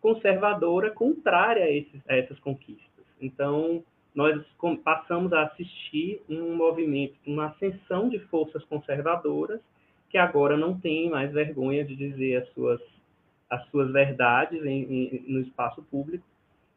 [0.00, 3.04] conservadora contrária a, esses, a essas conquistas.
[3.20, 3.82] Então,
[4.14, 4.44] nós
[4.84, 9.60] passamos a assistir um movimento, uma ascensão de forças conservadoras
[10.08, 12.80] que agora não têm mais vergonha de dizer as suas,
[13.50, 16.24] as suas verdades em, em, no espaço público.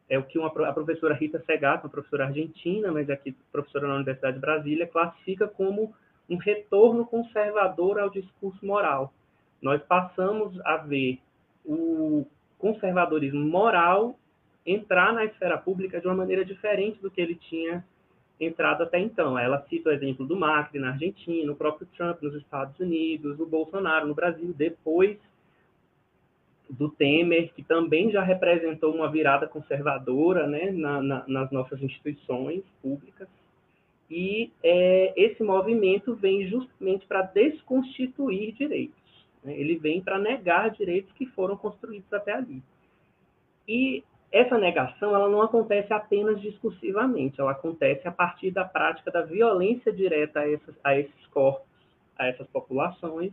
[0.08, 3.96] É o que uma, a professora Rita Segato, uma professora argentina, mas aqui professora na
[3.96, 5.94] Universidade de Brasília, classifica como
[6.28, 9.12] um retorno conservador ao discurso moral.
[9.60, 11.18] Nós passamos a ver
[11.64, 12.26] o
[12.58, 14.18] conservadorismo moral
[14.64, 17.84] entrar na esfera pública de uma maneira diferente do que ele tinha
[18.40, 19.38] entrado até então.
[19.38, 23.46] Ela cita o exemplo do Macri na Argentina, o próprio Trump nos Estados Unidos, o
[23.46, 25.18] Bolsonaro no Brasil, depois
[26.68, 32.62] do Temer, que também já representou uma virada conservadora né, na, na, nas nossas instituições
[32.82, 33.28] públicas.
[34.10, 38.96] E é, esse movimento vem justamente para desconstituir direitos.
[39.44, 39.58] Né?
[39.58, 42.62] Ele vem para negar direitos que foram construídos até ali.
[43.66, 49.22] E essa negação ela não acontece apenas discursivamente, ela acontece a partir da prática da
[49.22, 51.66] violência direta a, essas, a esses corpos,
[52.18, 53.32] a essas populações,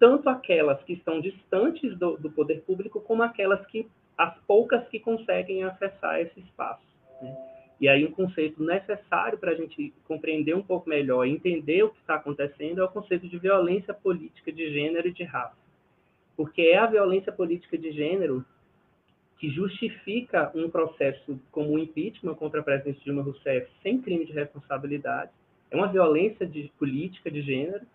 [0.00, 3.86] tanto aquelas que estão distantes do, do poder público, como aquelas que,
[4.16, 6.82] as poucas que conseguem acessar esse espaço.
[7.20, 7.36] Né?
[7.78, 11.90] E aí um conceito necessário para a gente compreender um pouco melhor e entender o
[11.90, 15.56] que está acontecendo é o conceito de violência política de gênero e de raça.
[16.36, 18.44] Porque é a violência política de gênero
[19.38, 24.32] que justifica um processo como o impeachment contra a presidente Dilma Rousseff sem crime de
[24.32, 25.30] responsabilidade.
[25.70, 27.86] É uma violência de política de gênero,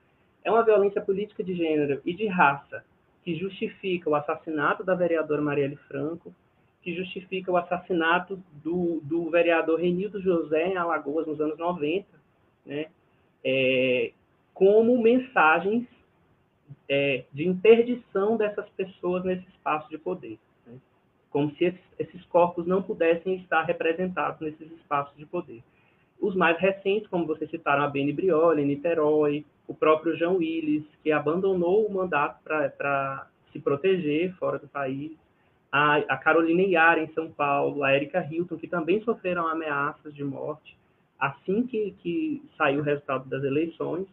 [0.46, 2.86] é uma violência política de gênero e de raça
[3.24, 6.34] que justifica o assassinato da vereadora Marielle Franco,
[6.84, 12.06] que justifica o assassinato do, do vereador Renildo José em Alagoas nos anos 90,
[12.64, 12.86] né,
[13.44, 14.12] é,
[14.54, 15.88] como mensagens
[16.88, 20.38] é, de interdição dessas pessoas nesse espaço de poder.
[20.68, 20.78] Né,
[21.32, 25.64] como se esses, esses corpos não pudessem estar representados nesses espaços de poder.
[26.22, 31.12] Os mais recentes, como vocês citaram, a Beni Brioli, Niterói, o próprio João Willis, que
[31.12, 35.12] abandonou o mandato para se proteger fora do país,
[35.72, 40.24] a, a Carolina Iara, em São Paulo, a Erika Hilton, que também sofreram ameaças de
[40.24, 40.76] morte
[41.20, 44.08] assim que, que saiu o resultado das eleições.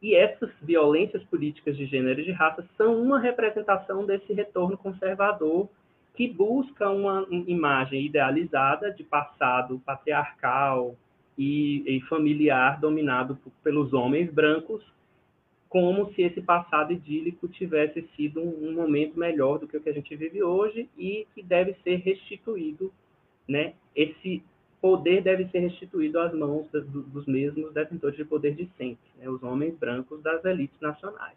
[0.00, 5.68] E essas violências políticas de gênero e de raça são uma representação desse retorno conservador
[6.14, 10.96] que busca uma imagem idealizada de passado patriarcal
[11.36, 14.82] e, e familiar dominado pelos homens brancos,
[15.68, 19.88] como se esse passado idílico tivesse sido um, um, momento melhor do que o que
[19.88, 22.92] a gente vive hoje e que deve ser restituído,
[23.48, 23.72] né?
[23.96, 24.42] Esse
[24.82, 29.28] poder deve ser restituído às mãos dos mesmos detentores de poder de sempre, né?
[29.28, 31.36] os homens brancos das elites nacionais,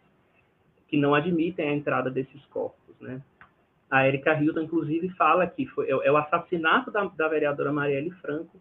[0.88, 3.22] que não admitem a entrada desses corpos, né?
[3.88, 8.10] A Erika Hilton, inclusive, fala que foi, é, é o assassinato da, da vereadora Marielle
[8.20, 8.60] Franco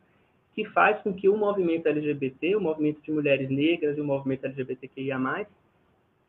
[0.56, 4.46] que faz com que o movimento LGBT, o movimento de mulheres negras e o movimento
[4.46, 5.46] LGBTQIA+,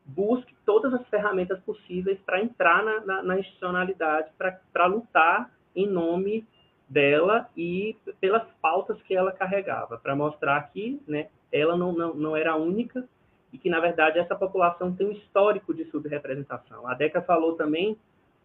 [0.04, 4.30] busque todas as ferramentas possíveis para entrar na, na, na institucionalidade,
[4.72, 6.44] para lutar em nome
[6.88, 12.36] dela e pelas pautas que ela carregava, para mostrar que né, ela não, não, não
[12.36, 13.08] era única
[13.52, 16.86] e que, na verdade, essa população tem um histórico de subrepresentação.
[16.86, 17.96] A Deca falou também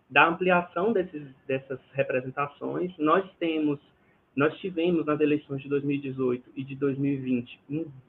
[0.10, 2.96] da ampliação desses, dessas representações.
[2.98, 3.80] Nós temos,
[4.36, 7.60] nós tivemos nas eleições de 2018 e de 2020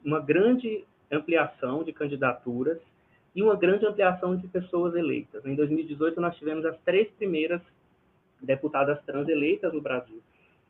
[0.03, 2.79] uma grande ampliação de candidaturas
[3.35, 5.45] e uma grande ampliação de pessoas eleitas.
[5.45, 7.61] Em 2018 nós tivemos as três primeiras
[8.41, 10.21] deputadas trans eleitas no Brasil.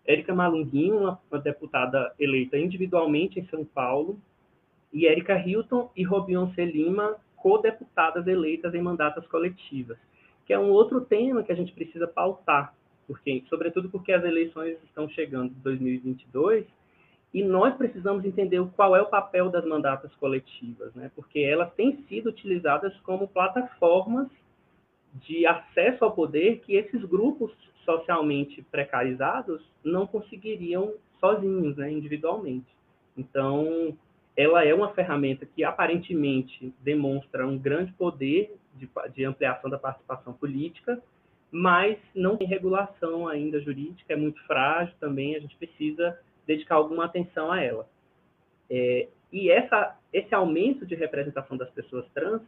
[0.05, 4.19] Érica Malunguinho, uma, deputada eleita individualmente em São Paulo,
[4.91, 9.97] e Érica Hilton e Robion Lima, co-deputadas eleitas em mandatas coletivas
[10.45, 12.73] que é um outro tema que a gente precisa pautar,
[13.07, 16.65] porque, sobretudo porque as eleições estão chegando em 2022
[17.33, 21.11] e nós precisamos entender qual é o papel das mandatas coletivas, né?
[21.15, 24.27] porque elas têm sido utilizadas como plataformas
[25.13, 27.51] de acesso ao poder que esses grupos
[27.85, 32.67] socialmente precarizados não conseguiriam sozinhos, né, individualmente.
[33.17, 33.95] Então,
[34.35, 40.33] ela é uma ferramenta que aparentemente demonstra um grande poder de, de, ampliação da participação
[40.33, 41.01] política,
[41.53, 47.05] mas não tem regulação ainda jurídica, é muito frágil também, a gente precisa dedicar alguma
[47.05, 47.87] atenção a ela.
[48.67, 52.41] É, e essa, esse aumento de representação das pessoas trans,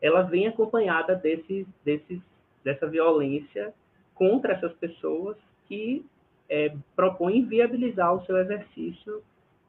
[0.00, 2.20] ela vem acompanhada desses, desses,
[2.62, 3.74] dessa violência
[4.14, 5.36] contra essas pessoas
[5.66, 6.06] que
[6.48, 9.20] é, propõem viabilizar o seu exercício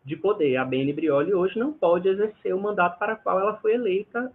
[0.03, 0.57] de poder.
[0.57, 4.31] A Bene Brioli hoje não pode exercer o mandato para o qual ela foi eleita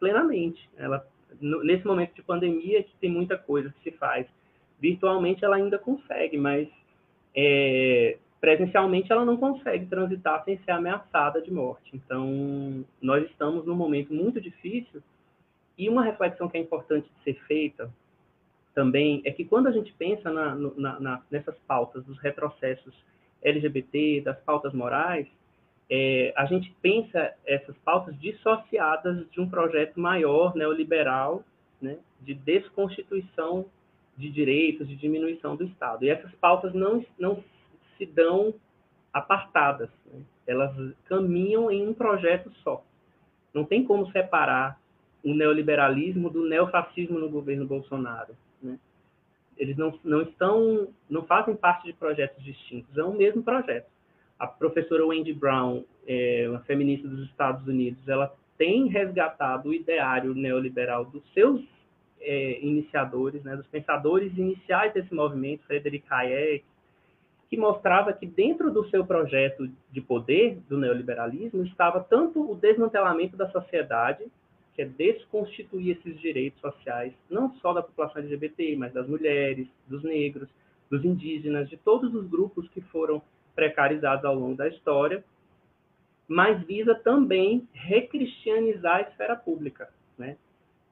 [0.00, 0.68] plenamente.
[0.76, 1.06] Ela,
[1.40, 4.26] nesse momento de pandemia, que tem muita coisa que se faz
[4.80, 6.68] virtualmente, ela ainda consegue, mas
[7.34, 11.90] é, presencialmente ela não consegue transitar sem ser ameaçada de morte.
[11.94, 15.02] Então, nós estamos num momento muito difícil
[15.78, 17.90] e uma reflexão que é importante de ser feita
[18.74, 22.94] também é que quando a gente pensa na, na, na, nessas pautas dos retrocessos
[23.42, 25.26] LGBT, das pautas morais,
[25.88, 31.44] é, a gente pensa essas pautas dissociadas de um projeto maior neoliberal,
[31.80, 33.66] né, de desconstituição
[34.16, 36.04] de direitos, de diminuição do Estado.
[36.04, 37.42] E essas pautas não, não
[37.96, 38.54] se dão
[39.12, 40.20] apartadas, né?
[40.46, 42.82] elas caminham em um projeto só.
[43.52, 44.80] Não tem como separar
[45.22, 48.34] o neoliberalismo do neofascismo no governo Bolsonaro.
[48.62, 48.78] Né?
[49.56, 53.86] eles não, não estão, não fazem parte de projetos distintos, é o mesmo projeto.
[54.38, 60.34] A professora Wendy Brown, é, uma feminista dos Estados Unidos, ela tem resgatado o ideário
[60.34, 61.62] neoliberal dos seus
[62.20, 66.64] é, iniciadores, né, dos pensadores iniciais desse movimento, Frederick Hayek,
[67.48, 73.36] que mostrava que dentro do seu projeto de poder do neoliberalismo estava tanto o desmantelamento
[73.36, 74.24] da sociedade
[74.74, 80.02] que é desconstituir esses direitos sociais, não só da população LGBT, mas das mulheres, dos
[80.04, 80.48] negros,
[80.90, 83.22] dos indígenas, de todos os grupos que foram
[83.56, 85.24] precarizados ao longo da história,
[86.28, 89.88] mas visa também recristianizar a esfera pública,
[90.18, 90.36] né?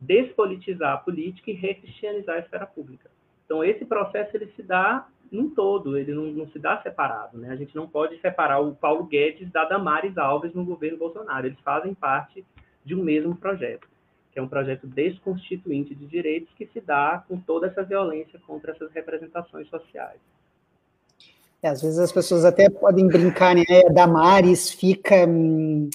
[0.01, 3.11] despolitizar a política e recristianizar a esfera pública.
[3.45, 7.39] Então, esse processo ele se dá num todo, ele não, não, se dá separado.
[7.39, 7.51] Né?
[7.51, 11.47] A gente não pode separar o Paulo Guedes da Damares Alves no governo Bolsonaro.
[11.47, 12.45] Eles fazem parte
[12.85, 13.89] de um mesmo projeto,
[14.33, 18.73] que é um projeto desconstituinte de direitos que se dá com toda essa violência contra
[18.73, 20.21] essas representações sociais.
[21.65, 23.65] É, às vezes as pessoas até podem brincar, né?
[23.91, 25.27] Damares fica.
[25.27, 25.89] Hum,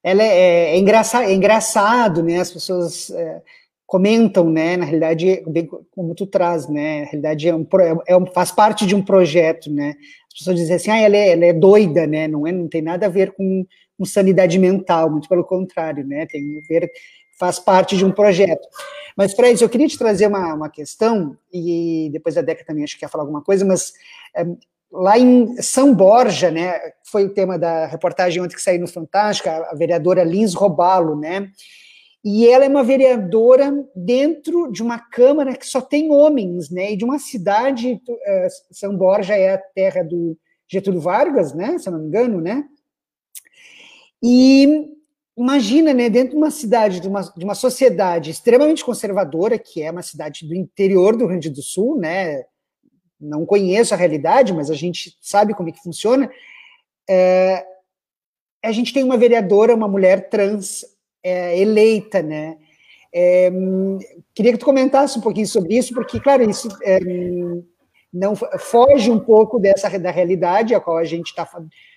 [0.00, 2.38] ela é, é, é, engraçado, é engraçado, né?
[2.38, 3.42] As pessoas é,
[3.84, 4.76] comentam, né?
[4.76, 7.00] Na realidade, bem como tu traz, né?
[7.00, 7.66] Na realidade, é um,
[8.06, 9.96] é um, faz parte de um projeto, né?
[10.28, 12.28] As pessoas dizem assim, ah, ela é, ela é doida, né?
[12.28, 13.66] Não, é, não tem nada a ver com
[13.98, 16.24] com sanidade mental, muito pelo contrário, né?
[16.26, 16.88] Tem a ver
[17.36, 18.68] faz parte de um projeto.
[19.16, 22.94] Mas, Fred, eu queria te trazer uma, uma questão, e depois a Deca também acho
[22.94, 23.92] que quer falar alguma coisa, mas
[24.36, 24.44] é,
[24.90, 29.48] lá em São Borja, né, foi o tema da reportagem ontem que saiu no Fantástico,
[29.48, 31.50] a, vereadora Lins Robalo, né,
[32.24, 36.92] e ela é uma vereadora dentro de uma Câmara que só tem homens, né?
[36.92, 40.36] E de uma cidade, é, São Borja é a terra do
[40.70, 41.78] Getúlio Vargas, né?
[41.78, 42.64] Se eu não me engano, né?
[44.22, 44.90] E
[45.36, 46.10] imagina, né?
[46.10, 50.46] Dentro de uma cidade, de uma, de uma sociedade extremamente conservadora, que é uma cidade
[50.46, 52.44] do interior do Rio Grande do Sul, né?
[53.20, 56.30] Não conheço a realidade, mas a gente sabe como é que funciona.
[57.08, 57.64] É,
[58.64, 60.84] a gente tem uma vereadora, uma mulher trans
[61.22, 62.56] é, eleita, né?
[63.12, 63.50] É,
[64.34, 66.98] queria que tu comentasse um pouquinho sobre isso, porque, claro, isso é,
[68.12, 71.48] não foge um pouco dessa da realidade a qual a gente está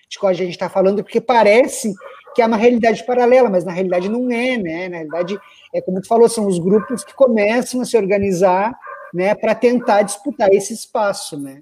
[0.08, 1.94] de qual a gente está falando, porque parece
[2.34, 4.88] que é uma realidade paralela, mas na realidade não é, né?
[4.88, 5.38] Na realidade,
[5.72, 8.78] é como tu falou, são os grupos que começam a se organizar,
[9.12, 11.60] né, para tentar disputar esse espaço, né?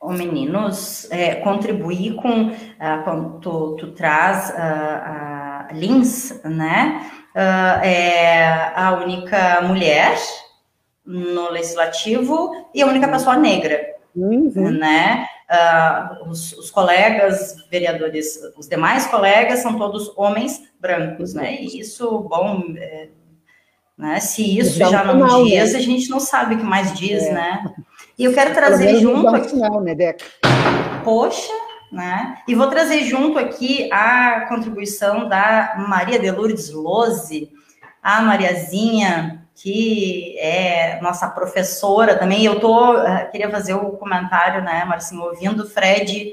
[0.00, 7.10] Ô, meninos, é, contribuir com uh, quando tu, tu traz uh, a Lins, né,
[7.82, 10.16] é a única mulher
[11.04, 14.70] no legislativo e a única pessoa negra, uhum.
[14.70, 15.26] né?
[15.44, 21.60] Uh, os, os, colegas vereadores, os demais colegas são todos homens brancos, né?
[21.60, 23.08] E isso, bom, é,
[23.96, 24.20] né?
[24.20, 25.78] Se isso já, já não final, diz, né?
[25.78, 27.32] a gente não sabe o que mais diz, é.
[27.32, 27.74] né?
[28.18, 29.48] E eu quero trazer junto.
[29.48, 30.24] Final, né, Deca?
[31.02, 31.52] Poxa,
[31.90, 32.38] né?
[32.46, 37.50] E vou trazer junto aqui a contribuição da Maria de Lourdes Lose,
[38.02, 42.44] a Mariazinha, que é nossa professora também.
[42.44, 46.32] Eu tô, uh, queria fazer o comentário, né, Marcinho, ouvindo o Fred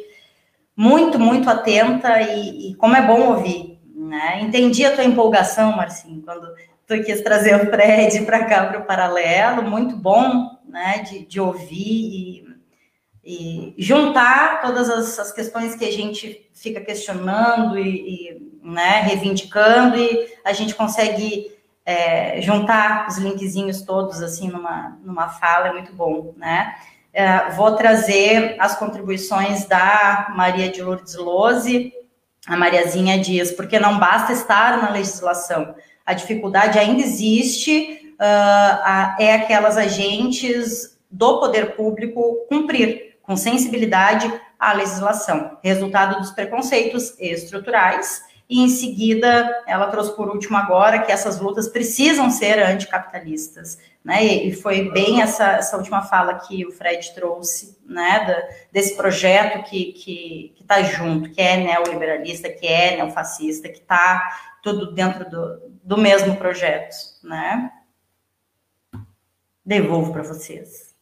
[0.75, 4.41] muito, muito atenta e, e, como é bom ouvir, né?
[4.41, 6.47] Entendi a tua empolgação, Marcinho, quando
[6.87, 11.39] tu quis trazer o Fred para cá para o paralelo, muito bom, né, de, de
[11.39, 12.51] ouvir e
[13.23, 19.95] e juntar todas as, as, questões que a gente fica questionando e, e né, reivindicando
[19.95, 21.51] e a gente consegue
[21.85, 26.75] é, juntar os linkzinhos todos assim numa, numa fala é muito bom, né?
[27.13, 31.91] É, vou trazer as contribuições da Maria de Lourdes Lose.
[32.47, 35.75] A Mariazinha diz, porque não basta estar na legislação,
[36.05, 44.31] a dificuldade ainda existe, uh, a, é aquelas agentes do poder público cumprir com sensibilidade
[44.59, 48.21] à legislação, resultado dos preconceitos estruturais.
[48.49, 54.23] E em seguida, ela trouxe por último agora que essas lutas precisam ser anticapitalistas, né?
[54.23, 58.25] E foi bem essa, essa última fala que o Fred trouxe, né?
[58.25, 64.57] Da, desse projeto que que está junto, que é neoliberalista, que é neofascista, que está
[64.63, 67.71] tudo dentro do, do mesmo projeto, né?
[69.65, 70.95] Devolvo para vocês.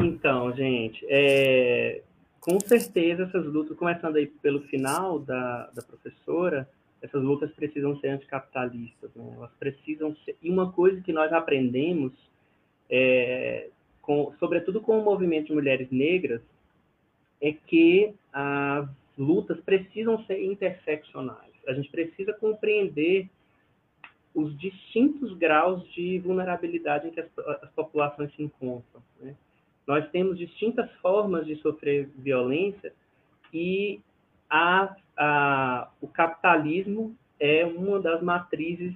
[0.00, 2.02] Então, gente, é,
[2.40, 6.68] com certeza essas lutas, começando aí pelo final da, da professora,
[7.02, 9.32] essas lutas precisam ser anticapitalistas, né?
[9.36, 10.36] elas precisam ser...
[10.40, 12.12] E uma coisa que nós aprendemos,
[12.88, 13.68] é,
[14.00, 16.40] com, sobretudo com o movimento de mulheres negras,
[17.40, 18.88] é que as
[19.18, 21.52] lutas precisam ser interseccionais.
[21.66, 23.28] A gente precisa compreender
[24.34, 29.02] os distintos graus de vulnerabilidade em que as, as populações se encontram.
[29.20, 29.34] Né?
[29.86, 32.92] Nós temos distintas formas de sofrer violência
[33.52, 34.00] e
[34.48, 34.96] a,
[36.00, 38.94] o capitalismo é uma das matrizes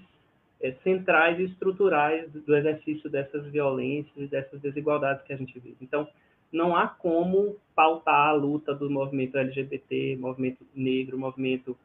[0.61, 5.77] é, centrais e estruturais do, exercício dessas violências e dessas desigualdades que a gente vive.
[5.81, 6.09] Então,
[6.53, 11.77] não há como pautar a luta do movimento LGBT, movimento negro, movimento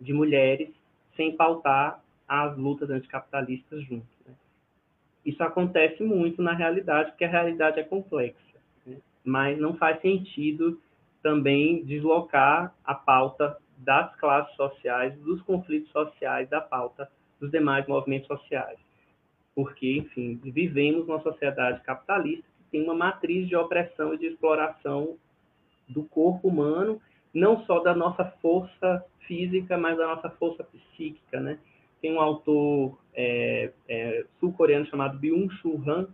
[0.00, 0.70] de mulheres,
[1.16, 4.08] sem pautar as lutas anticapitalistas juntos.
[4.26, 4.32] Né?
[5.26, 8.38] Isso acontece muito na realidade, porque a realidade é complexa.
[8.86, 8.96] Né?
[9.24, 10.80] Mas não faz sentido
[11.22, 17.10] também deslocar a pauta das classes sociais, dos conflitos sociais, da pauta
[17.40, 18.78] dos demais movimentos sociais.
[19.54, 25.16] Porque, enfim, vivemos numa sociedade capitalista que tem uma matriz de opressão e de exploração
[25.88, 27.00] do corpo humano,
[27.32, 31.58] não só da nossa força física, mas da nossa força psíquica, né?
[32.00, 36.08] tem um autor é, é, sul-coreano chamado Byung-Chul Han,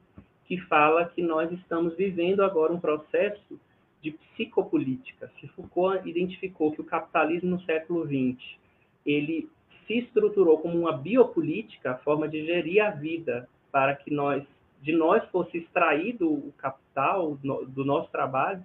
[0.45, 3.59] que fala que nós estamos vivendo agora um processo
[4.03, 5.31] de psicopolítica.
[5.41, 8.57] Se Foucault identificou que o capitalismo no século XX
[9.05, 9.49] ele
[9.87, 14.45] se estruturou como uma biopolítica, a forma de gerir a vida para que nós
[14.83, 18.65] de nós fosse extraído o capital do nosso trabalho,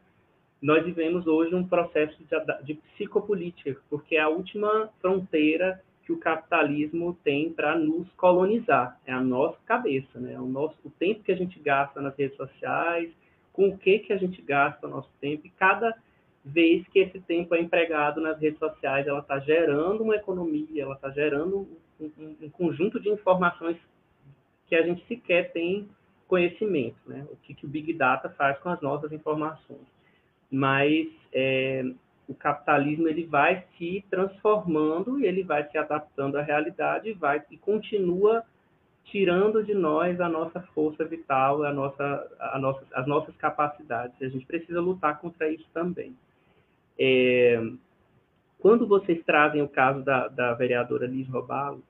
[0.62, 6.20] nós vivemos hoje um processo de, de psicopolítica, porque é a última fronteira que o
[6.20, 9.00] capitalismo tem para nos colonizar.
[9.06, 10.34] É a nossa cabeça, né?
[10.34, 13.10] É o nosso o tempo que a gente gasta nas redes sociais,
[13.54, 15.96] com o que que a gente gasta o nosso tempo e cada
[16.44, 20.96] vez que esse tempo é empregado nas redes sociais, ela está gerando uma economia, ela
[20.96, 21.68] está gerando
[22.00, 23.78] um, um, um, conjunto de informações
[24.68, 25.88] que a gente sequer tem
[26.28, 27.28] conhecimento, né?
[27.30, 29.86] O que, que o Big Data faz com as nossas informações.
[30.50, 31.84] Mas é,
[32.28, 37.44] o capitalismo ele vai se transformando e ele vai se adaptando à realidade e vai
[37.52, 38.44] e continua
[39.06, 44.16] tirando de nós a nossa força vital, a nossa, a nossa, as nossas capacidades.
[44.22, 46.16] A gente precisa lutar contra isso também.
[46.98, 47.62] É,
[48.60, 51.84] quando vocês trazem o caso da, da vereadora Liz Robalo,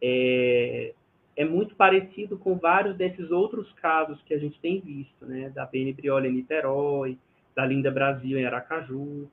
[0.00, 0.94] é,
[1.36, 5.50] é, muito parecido com vários desses outros casos que a gente tem visto, né?
[5.50, 7.18] Da Bene Brioli em Niterói,
[7.54, 9.28] da Linda Brasil em Aracaju,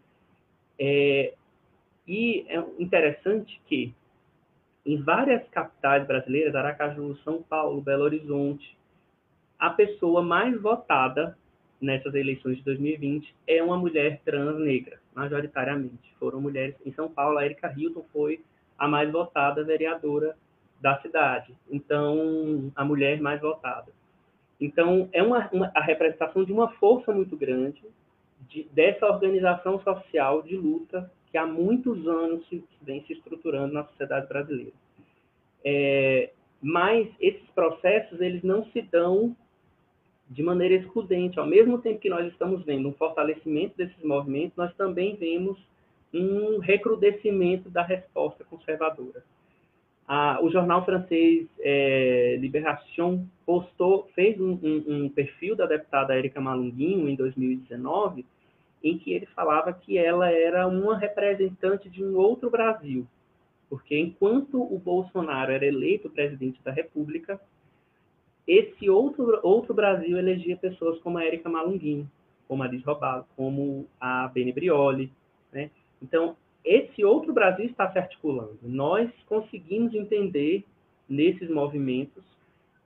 [0.77, 1.33] é,
[2.07, 3.93] e é interessante que
[4.85, 8.77] em várias capitais brasileiras, Aracaju, São Paulo, Belo Horizonte,
[9.57, 11.35] a pessoa mais votada
[11.81, 16.13] nessas eleições de 2020 é uma mulher trans negra, majoritariamente.
[16.19, 16.75] Foram mulheres.
[16.85, 18.41] Em São Paulo, a Erika Hilton foi
[18.77, 20.35] a mais votada vereadora
[20.79, 21.55] da cidade.
[21.71, 23.91] Então, a mulher mais votada.
[24.59, 27.81] Então, é uma, uma a representação de uma força muito grande,
[28.47, 33.83] de, dessa organização social de luta que há muitos anos se, vem se estruturando na
[33.83, 34.71] sociedade brasileira.
[35.65, 36.29] É,
[36.61, 39.35] mas esses processos eles não se dão
[40.29, 41.37] de maneira excludente.
[41.37, 45.59] Ao mesmo tempo que nós estamos vendo um fortalecimento desses movimentos, nós também vemos
[46.13, 49.21] um recrudescimento da resposta conservadora.
[50.07, 56.39] Ah, o jornal francês é, Libération postou, fez um, um, um, perfil da deputada Erika
[56.39, 58.25] Malunguinho em 2019,
[58.85, 63.07] em que ele falava que ela era uma representante de um outro Brasil,
[63.67, 67.41] porque enquanto o Bolsonaro era eleito presidente da República,
[68.47, 72.09] esse outro, outro Brasil elegia pessoas como a Erika Malunguinho,
[72.47, 75.11] como a Liz Robalo, como a Beni Brioli,
[75.51, 75.71] né?
[75.99, 78.59] Então, esse outro Brasil está se articulando.
[78.61, 80.63] Nós conseguimos entender
[81.09, 82.23] nesses movimentos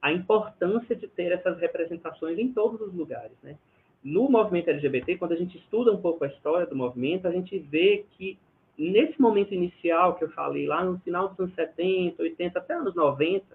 [0.01, 3.57] a importância de ter essas representações em todos os lugares, né?
[4.03, 7.57] No movimento LGBT, quando a gente estuda um pouco a história do movimento, a gente
[7.59, 8.37] vê que
[8.77, 12.95] nesse momento inicial que eu falei, lá no final dos anos 70, 80, até anos
[12.95, 13.45] 90,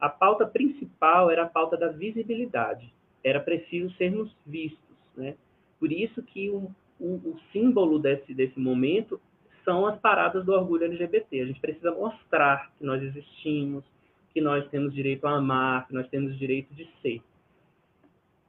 [0.00, 2.92] a pauta principal era a pauta da visibilidade.
[3.24, 5.34] Era preciso sermos vistos, né?
[5.80, 6.70] Por isso que o,
[7.00, 9.20] o, o símbolo desse, desse momento
[9.64, 11.40] são as paradas do orgulho LGBT.
[11.40, 13.84] A gente precisa mostrar que nós existimos,
[14.32, 17.20] que nós temos direito a amar, que nós temos direito de ser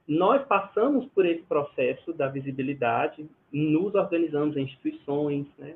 [0.06, 5.74] nós passamos por esse processo da visibilidade, nos organizamos em instituições, né,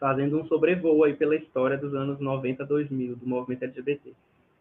[0.00, 4.12] fazendo um sobrevoo aí pela história dos anos 90 2000 do movimento LGBT.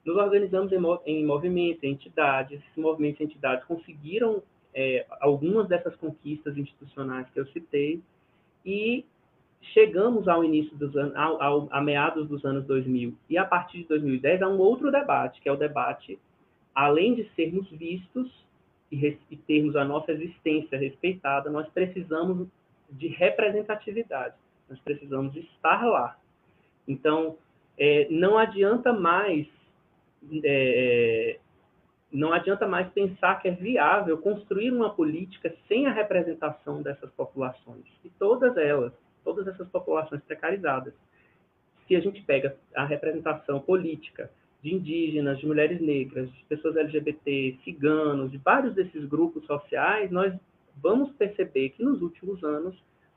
[0.06, 5.96] Nos organizamos em, em movimentos, em entidades, esses movimentos e entidades conseguiram é, algumas dessas
[5.96, 8.02] conquistas institucionais que eu citei
[8.66, 9.06] e
[9.74, 13.80] chegamos ao início dos anos, ao, ao, a meados dos anos 2000 e a partir
[13.80, 16.20] de 2010 há um outro debate, que é o debate,
[16.74, 18.30] além de sermos vistos,
[18.92, 22.48] e, e termos a nossa existência respeitada, nós precisamos
[22.90, 24.36] de representatividade,
[24.70, 26.18] nós precisamos estar lá.
[26.88, 27.38] Então,
[27.78, 29.48] é, não adianta mais
[30.44, 31.40] é,
[32.12, 37.86] não adianta mais pensar que é viável construir uma política sem a representação dessas populações
[38.04, 38.92] e todas elas,
[39.24, 40.94] todas essas populações precarizadas.
[41.88, 44.30] Se a gente pega a representação política
[44.62, 50.34] de indígenas, de mulheres negras, de pessoas LGBT, ciganos, de vários desses grupos sociais, nós
[50.82, 52.76] vamos perceber que nos últimos anos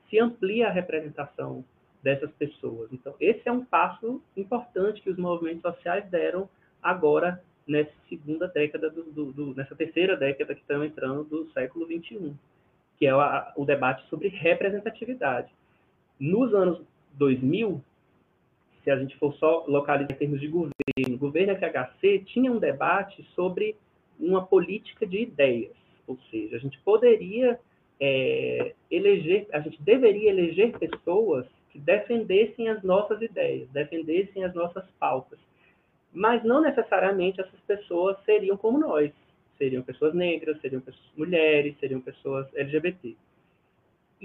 [0.09, 1.63] se amplia a representação
[2.01, 2.91] dessas pessoas.
[2.91, 6.49] Então, esse é um passo importante que os movimentos sociais deram
[6.81, 11.85] agora nessa segunda década, do, do, do, nessa terceira década que estamos entrando do século
[11.85, 12.33] XXI,
[12.97, 13.13] que é
[13.55, 15.51] o debate sobre representatividade.
[16.19, 16.79] Nos anos
[17.13, 17.81] 2000,
[18.85, 20.71] se a gente for só localizar em termos de governo,
[21.09, 23.75] o governo FHC tinha um debate sobre
[24.19, 25.75] uma política de ideias,
[26.07, 27.59] ou seja, a gente poderia
[27.99, 34.85] é, eleger, a gente deveria eleger pessoas que defendessem as nossas ideias, defendessem as nossas
[34.99, 35.39] pautas,
[36.13, 39.11] mas não necessariamente essas pessoas seriam como nós,
[39.57, 43.17] seriam pessoas negras, seriam pessoas mulheres, seriam pessoas LGBT.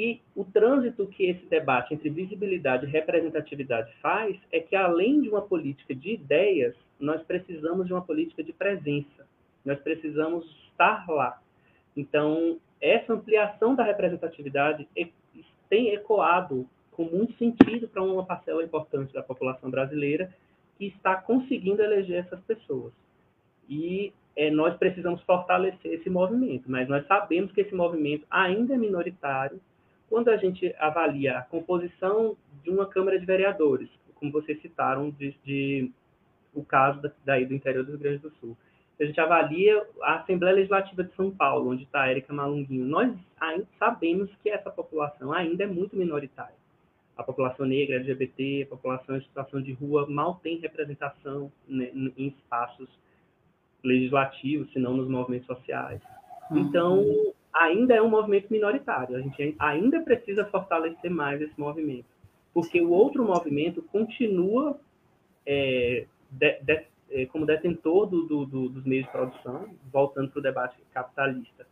[0.01, 5.29] E o trânsito que esse debate entre visibilidade e representatividade faz é que, além de
[5.29, 9.27] uma política de ideias, nós precisamos de uma política de presença.
[9.63, 11.39] Nós precisamos estar lá.
[11.95, 14.89] Então, essa ampliação da representatividade
[15.69, 20.35] tem ecoado com muito sentido para uma parcela importante da população brasileira
[20.79, 22.95] que está conseguindo eleger essas pessoas.
[23.69, 28.79] E é, nós precisamos fortalecer esse movimento, mas nós sabemos que esse movimento ainda é
[28.79, 29.61] minoritário
[30.11, 35.35] quando a gente avalia a composição de uma Câmara de Vereadores, como vocês citaram, de,
[35.45, 35.91] de
[36.53, 38.57] o caso da, daí do interior do Rio Grande do Sul.
[39.01, 42.85] A gente avalia a Assembleia Legislativa de São Paulo, onde está a Érica Malunguinho.
[42.85, 43.17] Nós
[43.79, 46.55] sabemos que essa população ainda é muito minoritária.
[47.17, 52.29] A população negra, LGBT, a população em situação de rua mal tem representação né, em
[52.29, 52.91] espaços
[53.83, 56.03] legislativos, se não nos movimentos sociais.
[56.51, 56.59] Uhum.
[56.59, 59.17] Então, ainda é um movimento minoritário.
[59.17, 62.07] A gente ainda precisa fortalecer mais esse movimento,
[62.53, 64.79] porque o outro movimento continua
[65.47, 70.39] é, de, de, é, como detentor do, do, do, dos meios de produção, voltando para
[70.39, 71.67] o debate capitalista.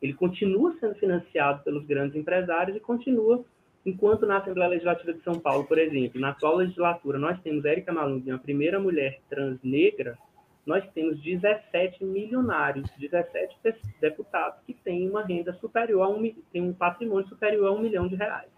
[0.00, 3.44] Ele continua sendo financiado pelos grandes empresários e continua,
[3.86, 7.92] enquanto na Assembleia Legislativa de São Paulo, por exemplo, na atual legislatura, nós temos Érica
[7.92, 10.18] Malunguinho, a primeira mulher trans negra
[10.64, 13.56] nós temos 17 milionários, 17
[14.00, 18.06] deputados que têm uma renda superior a um, têm um patrimônio superior a um milhão
[18.06, 18.50] de reais.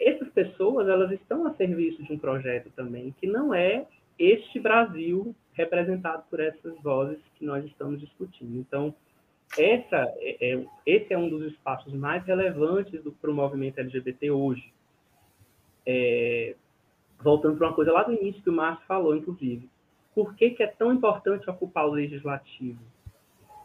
[0.00, 3.86] Essas pessoas, elas estão a serviço de um projeto também, que não é
[4.18, 8.56] este Brasil representado por essas vozes que nós estamos discutindo.
[8.56, 8.94] Então,
[9.58, 14.72] essa é, é esse é um dos espaços mais relevantes para o movimento LGBT hoje.
[15.84, 16.54] É,
[17.18, 19.68] voltando para uma coisa lá do início que o Márcio falou, inclusive
[20.20, 22.78] por que, que é tão importante ocupar o legislativo?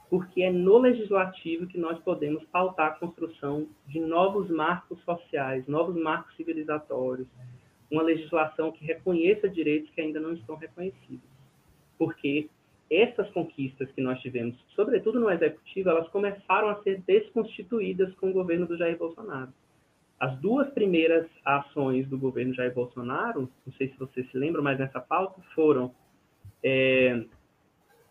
[0.10, 6.02] Porque é no legislativo que nós podemos pautar a construção de novos marcos sociais, novos
[6.02, 7.28] marcos civilizatórios,
[7.92, 11.28] uma legislação que reconheça direitos que ainda não estão reconhecidos.
[11.98, 12.50] Porque
[12.90, 18.34] essas conquistas que nós tivemos, sobretudo no executivo, elas começaram a ser desconstituídas com o
[18.34, 19.52] governo do Jair Bolsonaro.
[20.18, 24.80] As duas primeiras ações do governo Jair Bolsonaro, não sei se vocês se lembram, mas
[24.80, 25.94] nessa pauta, foram
[26.68, 27.24] é,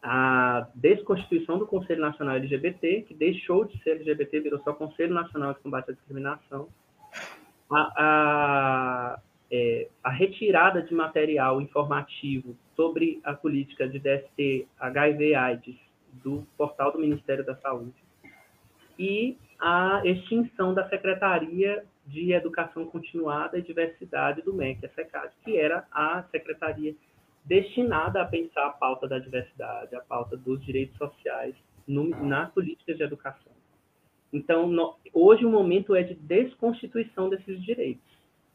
[0.01, 5.55] a desconstituição do Conselho Nacional LGBT, que deixou de ser LGBT, virou só Conselho Nacional
[5.55, 6.69] de Combate à Discriminação,
[7.69, 15.77] a, a, é, a retirada de material informativo sobre a política de DST, HIV AIDS
[16.13, 18.05] do portal do Ministério da Saúde
[18.97, 25.57] e a extinção da Secretaria de Educação Continuada e Diversidade do MEC, a SECAD, que
[25.57, 26.95] era a secretaria
[27.45, 31.55] destinada a pensar a pauta da diversidade, a pauta dos direitos sociais
[31.87, 33.53] no, nas políticas de educação.
[34.33, 38.03] Então, no, hoje o momento é de desconstituição desses direitos.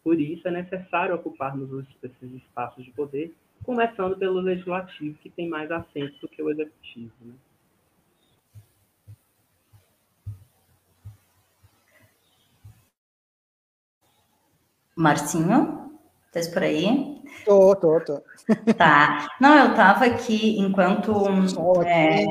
[0.03, 3.33] Por isso é necessário ocuparmos esses espaços de poder,
[3.63, 7.13] começando pelo legislativo, que tem mais assento do que o executivo.
[7.21, 7.33] Né?
[14.95, 15.88] Marcinho?
[16.31, 17.21] Tá por aí?
[17.43, 18.21] Tô, tô, tô.
[18.77, 19.27] Tá.
[19.39, 21.11] Não, eu tava aqui enquanto.
[21.85, 22.25] É,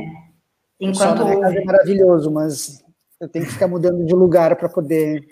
[0.80, 1.24] enquanto.
[1.24, 2.84] O é maravilhoso, mas
[3.20, 5.26] eu tenho que ficar mudando de lugar para poder.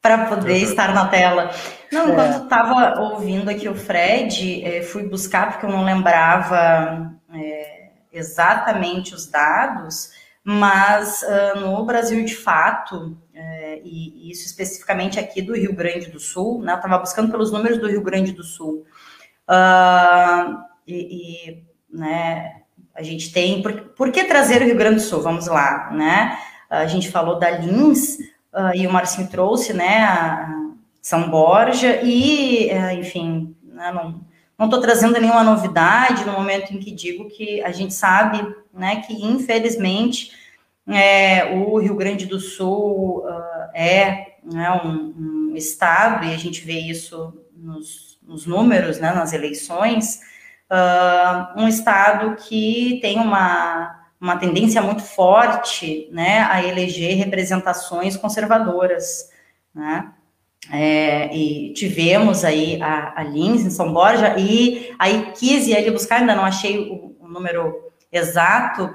[0.00, 1.50] Para poder estar na tela.
[1.90, 2.44] Não, enquanto é.
[2.44, 9.26] estava ouvindo aqui o Fred, é, fui buscar, porque eu não lembrava é, exatamente os
[9.26, 10.10] dados,
[10.44, 13.16] mas uh, no Brasil, de fato,
[13.84, 16.74] e, isso especificamente aqui do Rio Grande do Sul, né?
[16.74, 18.84] Estava buscando pelos números do Rio Grande do Sul.
[19.48, 22.62] Uh, e, e, né,
[22.94, 23.62] a gente tem.
[23.62, 25.22] Por, por, que trazer o Rio Grande do Sul?
[25.22, 26.38] Vamos lá, né?
[26.70, 28.18] A gente falou da Lins,
[28.54, 30.48] uh, e o Marcinho trouxe, né, a
[31.00, 33.92] São Borja, e, uh, enfim, né,
[34.56, 38.40] não estou trazendo nenhuma novidade no momento em que digo que a gente sabe,
[38.72, 40.32] né, que infelizmente
[40.86, 46.62] é, o Rio Grande do Sul uh, é né, um, um, estado, e a gente
[46.64, 50.20] vê isso nos, nos números, né, nas eleições,
[50.70, 59.30] uh, um estado que tem uma, uma tendência muito forte né, a eleger representações conservadoras.
[59.74, 60.12] Né?
[60.70, 65.90] É, e tivemos aí a, a Lins em São Borja, e aí quis ir ali
[65.90, 68.94] buscar, ainda não achei o, o número exato,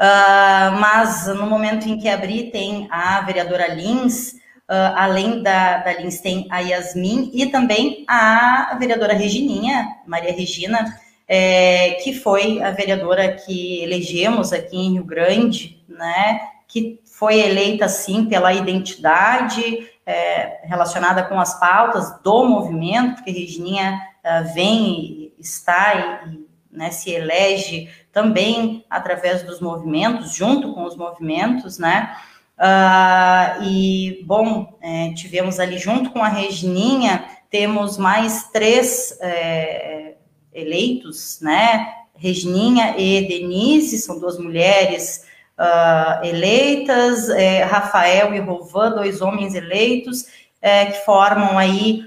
[0.00, 5.92] Uh, mas no momento em que abri, tem a vereadora Lins, uh, além da, da
[5.92, 10.98] Lins, tem a Yasmin e também a vereadora Regininha, Maria Regina,
[11.28, 17.88] é, que foi a vereadora que elegemos aqui em Rio Grande, né, que foi eleita,
[17.88, 26.22] sim, pela identidade é, relacionada com as pautas do movimento, porque Regininha uh, vem está
[26.26, 26.40] e,
[26.76, 32.16] né, se elege também através dos movimentos, junto com os movimentos, né?
[32.58, 40.14] Uh, e, bom, é, tivemos ali junto com a Regininha, temos mais três é,
[40.52, 41.94] eleitos, né?
[42.14, 45.24] Regininha e Denise, são duas mulheres
[45.58, 50.26] uh, eleitas, é, Rafael e Rovan, dois homens eleitos,
[50.60, 52.04] é, que formam aí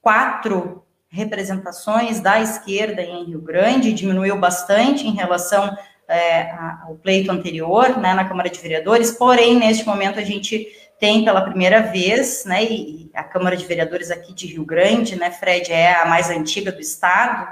[0.00, 0.79] quatro
[1.10, 5.76] representações da esquerda em Rio Grande, diminuiu bastante em relação
[6.08, 6.52] é,
[6.82, 10.66] ao pleito anterior, né, na Câmara de Vereadores, porém, neste momento, a gente
[10.98, 15.30] tem pela primeira vez, né, e a Câmara de Vereadores aqui de Rio Grande, né,
[15.30, 17.48] Fred, é a mais antiga do Estado,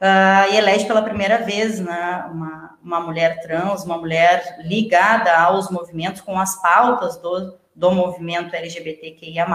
[0.00, 5.70] uh, e elege pela primeira vez né, uma, uma mulher trans, uma mulher ligada aos
[5.70, 9.46] movimentos, com as pautas do, do movimento LGBTQIA+,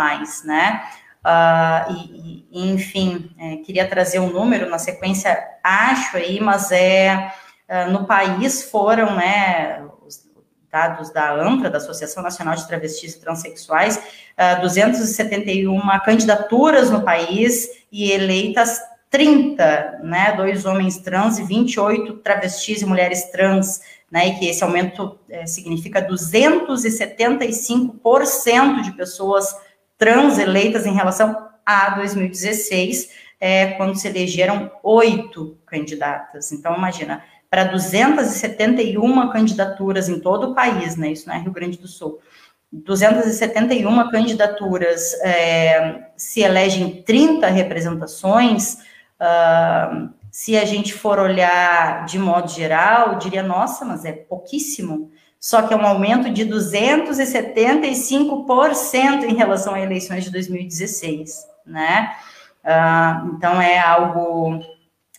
[0.45, 0.83] né,
[1.23, 7.31] Uh, e, e, enfim, é, queria trazer um número na sequência, acho aí, mas é
[7.69, 10.27] uh, no país foram, né, os
[10.71, 14.01] dados da ANTRA, da Associação Nacional de Travestis e Transsexuais, uh,
[14.37, 18.79] ah, 271 candidaturas no país e eleitas
[19.11, 24.63] 30, né, dois homens trans e 28 travestis e mulheres trans, né, e que esse
[24.63, 29.70] aumento é, significa 275% de pessoas trans
[30.39, 36.51] eleitas em relação a 2016, é, quando se elegeram oito candidatas.
[36.51, 41.11] Então, imagina, para 271 candidaturas em todo o país, né?
[41.11, 42.19] Isso não é Rio Grande do Sul.
[42.71, 48.77] 271 candidaturas, é, se elegem 30 representações.
[49.19, 55.11] Uh, se a gente for olhar de modo geral, diria, nossa, mas é pouquíssimo
[55.41, 62.15] só que é um aumento de 275% em relação às eleições de 2016, né?
[62.63, 64.59] Uh, então é algo,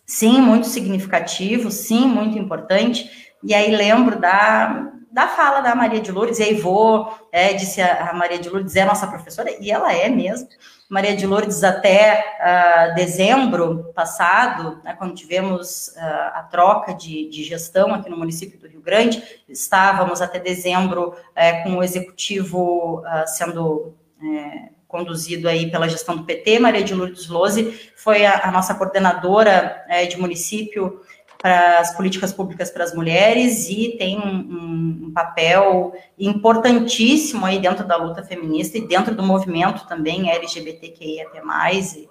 [0.07, 3.11] sim, muito significativo, sim, muito importante.
[3.43, 7.83] E aí lembro da, da fala da Maria de Lourdes, e aí vou, é, disse
[7.83, 10.47] a, a Maria de Lourdes, é nossa professora, e ela é mesmo,
[10.93, 16.01] Maria de Lourdes até uh, dezembro passado, né, quando tivemos uh,
[16.35, 21.63] a troca de, de, gestão aqui no município do Rio Grande, estávamos até dezembro uh,
[21.63, 27.27] com o executivo ah, sendo eh, conduzido aí pela gestão do PT, Maria de Lourdes
[27.27, 31.01] Lose foi a, a nossa coordenadora eh, de município
[31.43, 37.85] para as políticas públicas para as mulheres e tem um, um, papel importantíssimo aí dentro
[37.85, 41.27] da luta feminista e dentro do movimento também LGBTQIA+,
[41.73, 42.09] e,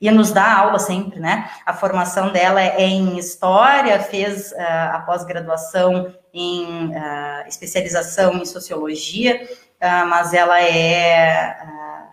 [0.00, 1.48] e nos dá aula sempre, né?
[1.64, 4.56] A formação dela é em História, fez uh,
[4.92, 9.40] a pós-graduação em uh, especialização em Sociologia,
[9.80, 11.56] uh, mas ela é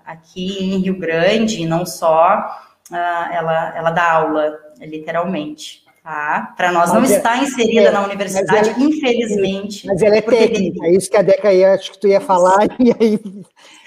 [0.06, 5.85] aqui em Rio Grande, e não só, ela, ela dá aula, literalmente.
[6.06, 6.54] Tá?
[6.56, 9.88] Para nós mas não é, está inserida é, na universidade, ela, infelizmente.
[9.88, 12.60] Mas ela é técnica, é isso que a Deca ia, acho que tu ia falar,
[12.78, 13.20] e aí.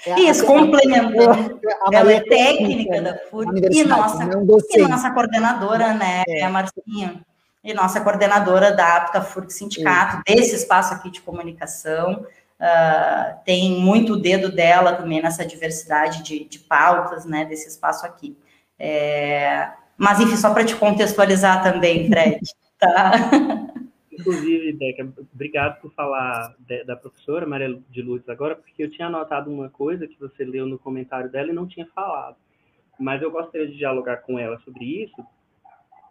[0.05, 1.61] É, isso, complementando.
[1.93, 4.23] Ela é técnica da FURG e nossa,
[4.71, 6.43] e nossa coordenadora, né, é.
[6.43, 7.21] a Marcinha,
[7.63, 12.25] e nossa coordenadora da APTA FURG Sindicato, desse espaço aqui de comunicação.
[12.59, 18.05] Uh, tem muito o dedo dela também nessa diversidade de, de pautas, né, desse espaço
[18.05, 18.35] aqui.
[18.77, 19.69] É,
[19.99, 22.39] mas, enfim, só para te contextualizar também, Fred,
[22.79, 23.11] tá?
[24.11, 29.07] Inclusive, Deca, obrigado por falar de, da professora Maria de Lourdes agora, porque eu tinha
[29.07, 32.37] anotado uma coisa que você leu no comentário dela e não tinha falado.
[32.99, 35.25] Mas eu gostaria de dialogar com ela sobre isso,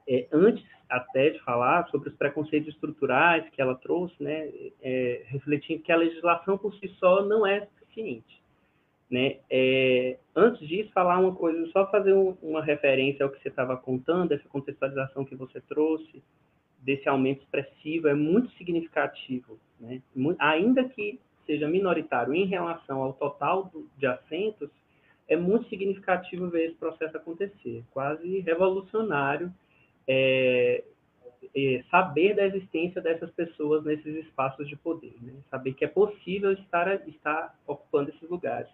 [0.09, 4.49] é, antes até de falar sobre os preconceitos estruturais que ela trouxe, né,
[4.83, 8.38] é, refletindo que a legislação por si só não é suficiente.
[9.11, 9.39] Né?
[9.51, 13.77] É, antes disso, falar uma coisa, só fazer um, uma referência ao que você estava
[13.77, 16.23] contando, essa contextualização que você trouxe,
[16.81, 19.59] desse aumento expressivo, é muito significativo.
[19.81, 20.03] Né?
[20.39, 24.71] Ainda que seja minoritário em relação ao total do, de assentos,
[25.27, 29.53] é muito significativo ver esse processo acontecer, quase revolucionário
[30.07, 30.83] é,
[31.55, 35.35] é, saber da existência dessas pessoas nesses espaços de poder, né?
[35.51, 38.69] saber que é possível estar, estar ocupando esses lugares.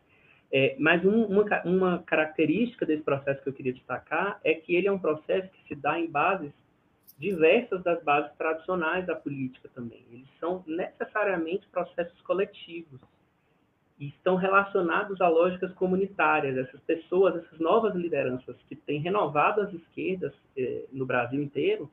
[0.57, 4.87] É, mas um, uma, uma característica desse processo que eu queria destacar é que ele
[4.87, 6.53] é um processo que se dá em bases
[7.19, 10.07] diversas das bases tradicionais da política também.
[10.13, 13.01] Eles são necessariamente processos coletivos
[13.99, 16.57] e estão relacionados a lógicas comunitárias.
[16.57, 21.91] Essas pessoas, essas novas lideranças que têm renovado as esquerdas eh, no Brasil inteiro,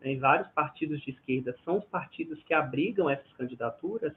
[0.00, 4.12] né, em vários partidos de esquerda, são os partidos que abrigam essas candidaturas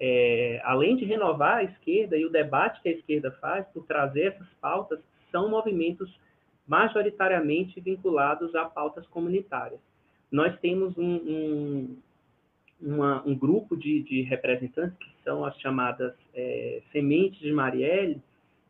[0.00, 4.28] é, além de renovar a esquerda e o debate que a esquerda faz por trazer
[4.28, 4.98] essas pautas,
[5.30, 6.10] são movimentos
[6.66, 9.80] majoritariamente vinculados a pautas comunitárias.
[10.32, 11.96] Nós temos um, um,
[12.80, 18.22] uma, um grupo de, de, representantes que são as chamadas é, sementes de Marielle,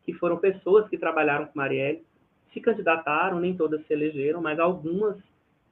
[0.03, 2.03] que foram pessoas que trabalharam com Marielle,
[2.51, 5.15] se candidataram, nem todas se elegeram, mas algumas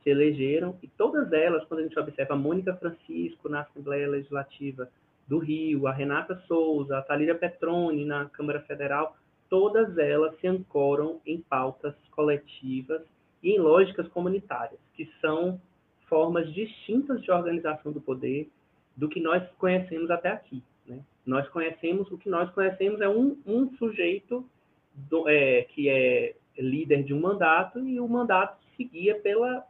[0.04, 4.90] se elegeram, e todas elas, quando a gente observa Mônica Francisco na Assembleia Legislativa
[5.30, 9.16] do Rio, a Renata Souza, a Thalíria Petroni na Câmara Federal,
[9.48, 13.04] todas elas se ancoram em pautas coletivas
[13.44, 15.62] e em lógicas comunitárias, que são
[16.08, 18.50] formas distintas de organização do poder
[18.98, 20.64] do que nós conhecemos até aqui.
[20.88, 21.00] Né?
[21.24, 24.44] Nós conhecemos, o que nós conhecemos é um, um sujeito
[24.96, 29.64] do, é, que é líder de um mandato e o mandato seguia pela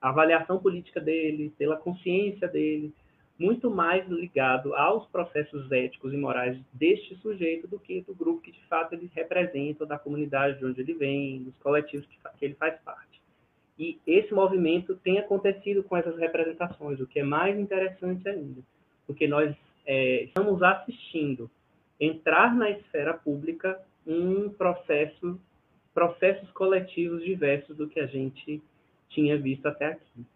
[0.00, 2.94] avaliação política dele, pela consciência dele,
[3.38, 8.52] muito mais ligado aos processos éticos e morais deste sujeito do que do grupo que
[8.52, 12.54] de fato ele representa, da comunidade de onde ele vem, dos coletivos que, que ele
[12.54, 13.20] faz parte.
[13.78, 18.62] E esse movimento tem acontecido com essas representações, o que é mais interessante ainda,
[19.06, 21.50] porque nós é, estamos assistindo
[22.00, 25.38] entrar na esfera pública um processo,
[25.92, 28.62] processos coletivos diversos do que a gente
[29.10, 30.26] tinha visto até aqui.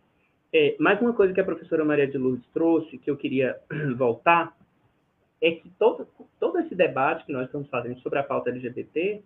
[0.52, 3.56] É, mais uma coisa que a professora Maria de Lourdes trouxe, que eu queria
[3.96, 4.56] voltar,
[5.40, 6.08] é que todo,
[6.40, 9.22] todo esse debate que nós estamos fazendo sobre a pauta LGBT,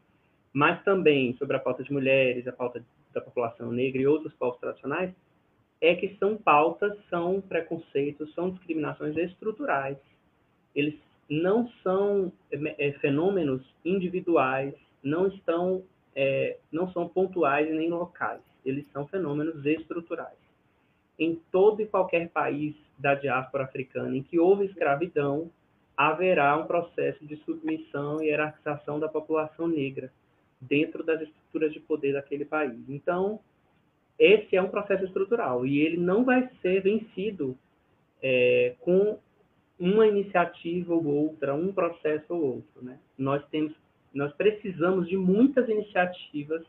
[0.53, 4.61] mas também sobre a pauta de mulheres, a pauta da população negra e outros povos
[4.61, 5.15] tradicionais,
[5.81, 9.97] é que são pautas, são preconceitos, são discriminações estruturais.
[10.75, 10.95] Eles
[11.29, 15.83] não são é, fenômenos individuais, não estão,
[16.15, 18.43] é, não são pontuais nem locais.
[18.63, 20.44] Eles são fenômenos estruturais
[21.19, 25.51] em todo e qualquer país da diáspora africana em que houve escravidão,
[25.97, 30.13] haverá um processo de submissão e hierarquização da população negra
[30.61, 32.79] dentro das estruturas de poder daquele país.
[32.89, 33.39] Então,
[34.19, 37.57] esse é um processo estrutural e ele não vai ser vencido
[38.23, 39.19] é, com
[39.79, 42.83] uma iniciativa ou outra, um processo ou outro.
[42.83, 42.99] Né?
[43.19, 43.75] Nós temos,
[44.13, 46.65] nós precisamos de muitas iniciativas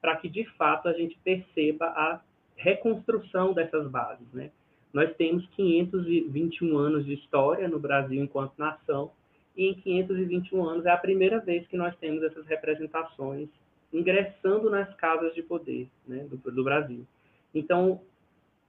[0.00, 2.20] para que de fato a gente perceba a
[2.56, 4.26] reconstrução dessas bases.
[4.32, 4.50] Né?
[4.92, 9.10] Nós temos 521 anos de história no Brasil enquanto nação,
[9.56, 13.48] e em 521 anos é a primeira vez que nós temos essas representações
[13.92, 17.06] ingressando nas casas de poder né, do, do Brasil.
[17.54, 18.00] Então,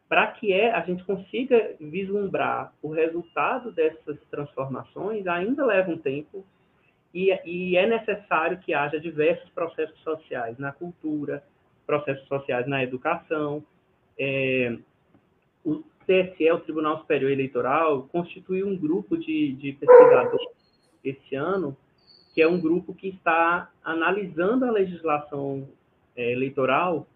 [0.08, 6.46] para que é, a gente consiga vislumbrar o resultado dessas transformações, ainda leva um tempo,
[7.14, 11.44] e, e é necessário que haja diversos processos sociais na cultura,
[11.86, 13.64] processos sociais na educação,
[14.18, 14.78] é,
[15.64, 20.48] o TSE, o Tribunal Superior Eleitoral, constituiu um grupo de, de pesquisadores
[21.04, 21.76] esse ano,
[22.34, 25.68] que é um grupo que está analisando a legislação
[26.16, 27.08] é, eleitoral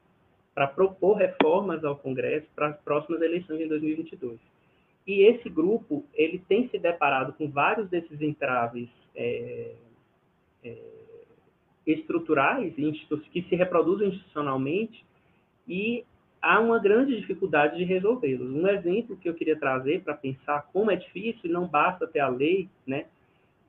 [0.53, 4.39] para propor reformas ao Congresso para as próximas eleições em 2022.
[5.07, 9.73] E esse grupo ele tem se deparado com vários desses entraves é,
[10.63, 10.77] é,
[11.85, 12.73] estruturais
[13.31, 15.03] que se reproduzem institucionalmente
[15.67, 16.05] e
[16.41, 18.51] há uma grande dificuldade de resolvê-los.
[18.51, 22.27] Um exemplo que eu queria trazer para pensar como é difícil, não basta ter a
[22.27, 23.05] lei né,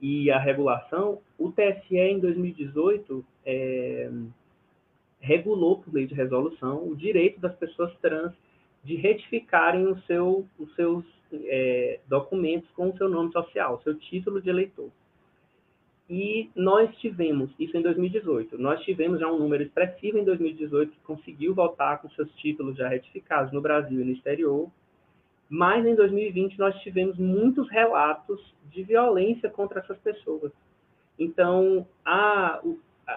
[0.01, 4.11] e a regulação, o TSE, em 2018, é,
[5.20, 8.33] regulou, por lei de resolução, o direito das pessoas trans
[8.83, 14.43] de retificarem o seu, os seus é, documentos com o seu nome social, seu título
[14.43, 14.91] de eleitor.
[16.11, 21.00] E nós tivemos, isso em 2018, nós tivemos já um número expressivo em 2018 que
[21.00, 24.68] conseguiu voltar com seus títulos já retificados no Brasil e no exterior,
[25.48, 28.40] mas em 2020 nós tivemos muitos relatos
[28.70, 30.53] de violência contra essas pessoas.
[31.18, 32.61] Então, a,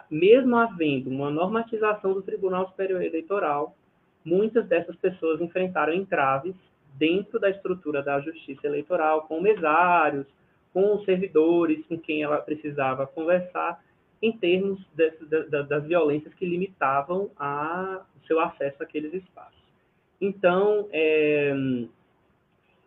[0.10, 3.76] mesmo havendo uma normatização do Tribunal Superior Eleitoral,
[4.24, 6.56] muitas dessas pessoas enfrentaram entraves
[6.98, 10.26] dentro da estrutura da justiça eleitoral, com mesários,
[10.76, 13.82] com os servidores com quem ela precisava conversar
[14.22, 19.64] em termos desse, da, das violências que limitavam a, o seu acesso àqueles espaços.
[20.20, 21.56] Então, é,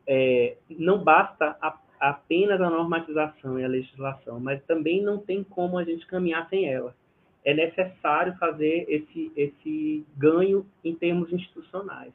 [0.06, 5.78] é, não basta a, apenas a normatização e a legislação, mas também não tem como
[5.78, 6.94] a gente caminhar sem ela.
[7.42, 12.12] É necessário fazer esse, esse ganho em termos institucionais.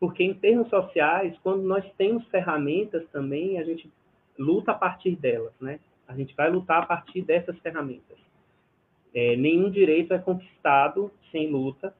[0.00, 3.88] Porque, em termos sociais, quando nós temos ferramentas também, a gente
[4.38, 5.80] luta a partir delas, né?
[6.06, 8.16] A gente vai lutar a partir dessas ferramentas.
[9.14, 11.94] É, nenhum direito é conquistado sem luta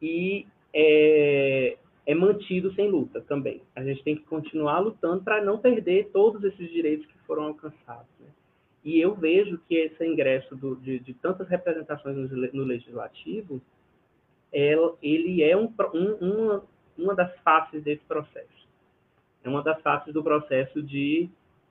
[0.00, 3.62] e é, é, mantido sem luta também.
[3.74, 8.08] A gente tem que continuar lutando para não perder todos esses direitos que foram alcançados.
[8.20, 8.26] Né?
[8.84, 13.60] E eu vejo que esse ingresso do, de, de, tantas representações no, no legislativo,
[14.52, 16.64] ele é um, um, uma,
[16.96, 18.68] uma das faces desse processo.
[19.42, 21.30] é uma das faces do processo de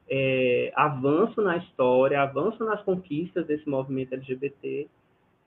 [0.10, 4.88] é, avanço na história, avanço nas conquistas desse movimento LGBT,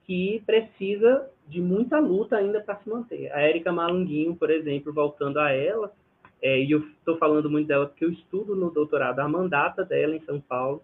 [0.04, 3.32] que precisa de muita luta ainda para se manter.
[3.32, 5.92] A Érica Malunguinho, por exemplo, voltando a ela,
[6.40, 10.14] é, e eu estou falando muito dela porque eu estudo no doutorado a mandata dela
[10.14, 10.82] em São Paulo.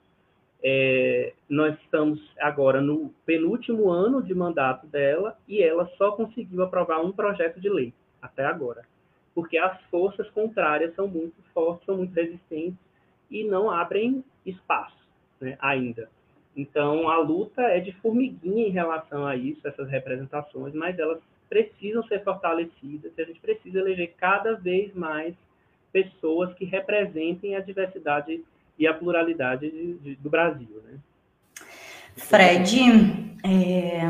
[0.64, 7.00] É, nós estamos agora no penúltimo ano de mandato dela e ela só conseguiu aprovar
[7.00, 8.82] um projeto de lei até agora,
[9.34, 12.78] porque as forças contrárias são muito fortes, são muito resistentes
[13.32, 14.96] e não abrem espaço
[15.40, 16.08] né, ainda.
[16.56, 21.18] Então, a luta é de formiguinha em relação a isso, essas representações, mas elas
[21.48, 25.34] precisam ser fortalecidas e a gente precisa eleger cada vez mais
[25.92, 28.42] pessoas que representem a diversidade
[28.78, 30.82] e a pluralidade de, de, do Brasil.
[30.84, 30.98] Né?
[32.16, 32.80] Fred,
[33.44, 34.02] é,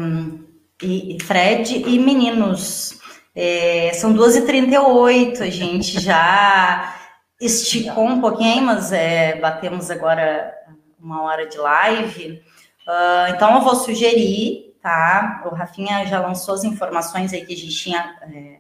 [0.82, 3.00] e, Fred e meninos,
[3.34, 7.01] é, são 12h38, a gente já
[7.45, 10.55] esticou um pouquinho, mas é, batemos agora
[11.01, 12.43] uma hora de live.
[12.86, 15.43] Uh, então, eu vou sugerir, tá?
[15.47, 18.59] O Rafinha já lançou as informações aí que a gente tinha, é,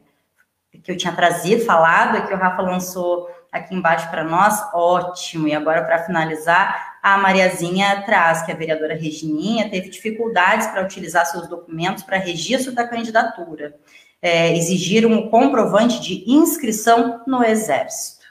[0.82, 4.60] que eu tinha trazido, falado, que o Rafa lançou aqui embaixo para nós.
[4.72, 5.46] Ótimo.
[5.46, 11.26] E agora, para finalizar, a Mariazinha traz que a vereadora Regininha teve dificuldades para utilizar
[11.26, 13.76] seus documentos para registro da candidatura.
[14.20, 18.21] É, exigiram o comprovante de inscrição no Exército.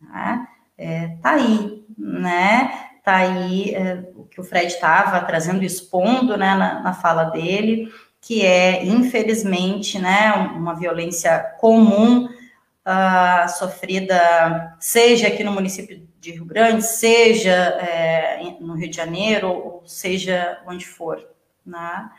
[0.00, 2.90] Tá, é, tá aí, né?
[3.02, 7.92] Tá aí é, o que o Fred estava trazendo, expondo, né, na, na fala dele,
[8.20, 16.46] que é, infelizmente, né, uma violência comum uh, sofrida, seja aqui no município de Rio
[16.46, 21.22] Grande, seja é, no Rio de Janeiro, ou seja onde for.
[21.64, 22.10] Né?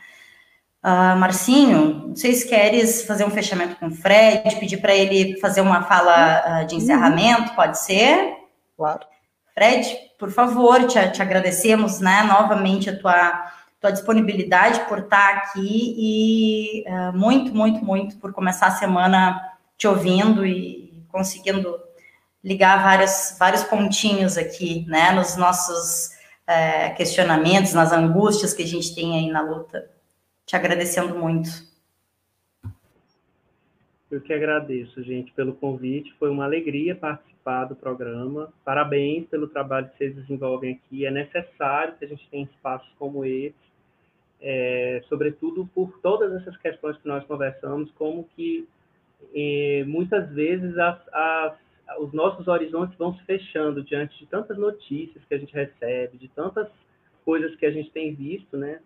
[0.86, 5.36] Uh, Marcinho, não sei se queres fazer um fechamento com o Fred, pedir para ele
[5.40, 8.36] fazer uma fala uh, de encerramento, pode ser?
[8.78, 9.00] Claro.
[9.56, 15.96] Fred, por favor, te, te agradecemos né, novamente a tua, tua disponibilidade por estar aqui
[15.98, 19.42] e uh, muito, muito, muito por começar a semana
[19.80, 21.80] te ouvindo e conseguindo
[22.44, 26.12] ligar vários, vários pontinhos aqui, né, nos nossos
[26.48, 29.95] uh, questionamentos, nas angústias que a gente tem aí na luta
[30.46, 31.50] te agradecendo muito.
[34.10, 36.14] Eu que agradeço, gente, pelo convite.
[36.20, 38.54] Foi uma alegria participar do programa.
[38.64, 41.06] Parabéns pelo trabalho que vocês desenvolvem aqui.
[41.06, 43.56] É necessário que a gente tenha espaços como esse,
[44.40, 48.68] é, sobretudo por todas essas questões que nós conversamos, como que
[49.34, 51.58] é, muitas vezes as, as,
[52.00, 56.28] os nossos horizontes vão se fechando diante de tantas notícias que a gente recebe, de
[56.28, 56.68] tantas
[57.24, 58.80] coisas que a gente tem visto, né?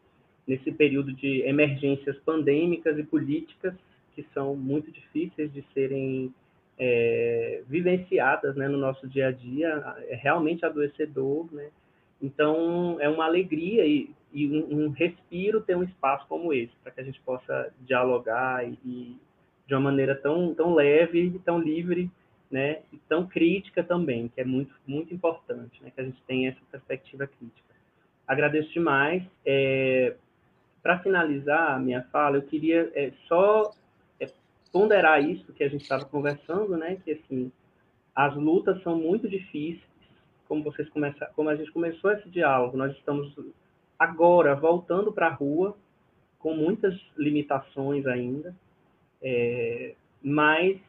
[0.50, 3.76] Nesse período de emergências pandêmicas e políticas
[4.16, 6.34] que são muito difíceis de serem
[6.80, 11.70] é, vivenciadas né, no nosso dia a dia, é realmente adoecedor, né?
[12.20, 16.92] Então, é uma alegria e, e um, um, respiro ter um espaço como esse, para
[16.92, 19.16] que a gente possa dialogar e, e,
[19.68, 22.10] de uma maneira tão, tão leve, tão livre,
[22.50, 22.80] né?
[22.92, 25.92] E tão crítica também, que é muito, muito importante, né?
[25.94, 27.70] Que a gente tenha essa perspectiva crítica.
[28.28, 29.24] Agradeço demais.
[29.46, 30.16] É,
[30.90, 33.72] para finalizar a minha fala, eu queria é, só
[34.20, 34.28] é,
[34.72, 36.98] ponderar isso que a gente estava conversando, né?
[37.06, 37.52] Que assim,
[38.16, 39.88] as lutas são muito difíceis,
[40.48, 40.90] como vocês
[41.36, 43.32] como a gente começou esse diálogo, nós estamos
[44.00, 45.78] agora voltando para a rua
[46.40, 48.56] com muitas limitações ainda,
[49.22, 50.80] é, mas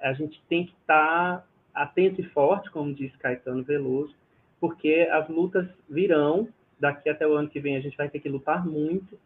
[0.00, 4.12] a gente tem que estar tá atento e forte, como diz Caetano Veloso,
[4.58, 6.48] porque as lutas virão
[6.78, 9.18] daqui até o ano que vem a gente vai ter que lutar muito.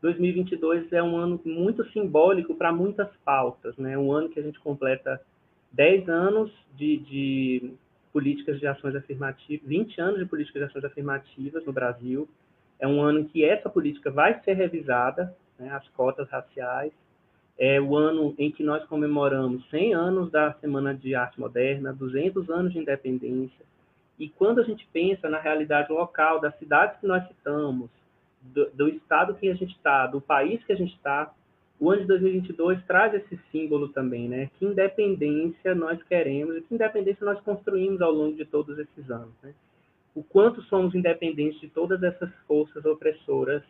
[0.00, 3.98] 2022 é um ano muito simbólico para muitas pautas, né?
[3.98, 5.20] Um ano que a gente completa
[5.72, 7.72] 10 anos de, de
[8.12, 12.28] políticas de ações afirmativas, 20 anos de políticas de ações afirmativas no Brasil.
[12.78, 16.92] É um ano em que essa política vai ser revisada, né, as cotas raciais.
[17.58, 22.48] É o ano em que nós comemoramos 100 anos da Semana de Arte Moderna, 200
[22.50, 23.66] anos de independência,
[24.18, 27.88] e quando a gente pensa na realidade local, das cidades que nós citamos,
[28.42, 31.32] do, do estado que a gente está, do país que a gente está,
[31.80, 34.50] o ano de 2022 traz esse símbolo também, né?
[34.58, 39.32] Que independência nós queremos e que independência nós construímos ao longo de todos esses anos,
[39.42, 39.54] né?
[40.14, 43.62] O quanto somos independentes de todas essas forças opressoras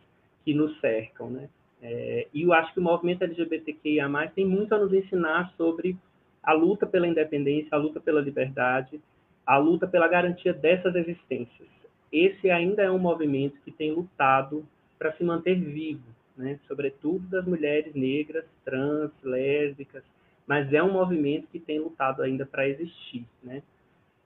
[0.44, 1.50] que nos cercam, né?
[1.82, 5.96] É, e eu acho que o movimento LGBTQIA+, tem muito a nos ensinar sobre
[6.42, 9.00] a luta pela independência, a luta pela liberdade,
[9.48, 11.66] a luta pela garantia dessas existências.
[12.12, 14.62] Esse ainda é um movimento que tem lutado
[14.98, 16.04] para se manter vivo,
[16.36, 16.60] né?
[16.68, 20.04] sobretudo das mulheres negras, trans, lésbicas,
[20.46, 23.62] mas é um movimento que tem lutado ainda para existir, né?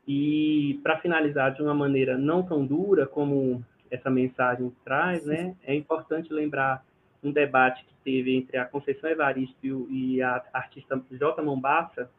[0.08, 5.54] E para finalizar de uma maneira não tão dura como essa mensagem traz, né?
[5.64, 6.84] É importante lembrar
[7.22, 11.42] um debate que teve entre a Conceição Evaristo e a artista J.
[11.42, 12.10] Mombassa.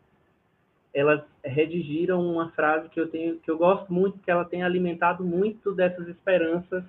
[0.93, 5.23] Elas redigiram uma frase que eu tenho, que eu gosto muito, que ela tem alimentado
[5.23, 6.83] muito dessas esperanças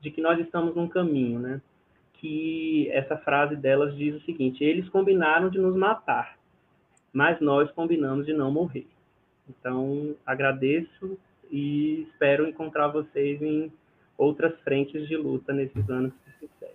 [0.00, 1.60] de que nós estamos num caminho, né?
[2.14, 6.38] Que essa frase delas diz o seguinte: eles combinaram de nos matar,
[7.12, 8.86] mas nós combinamos de não morrer.
[9.48, 11.18] Então, agradeço
[11.50, 13.70] e espero encontrar vocês em
[14.16, 16.74] outras frentes de luta nesses anos que se seguem.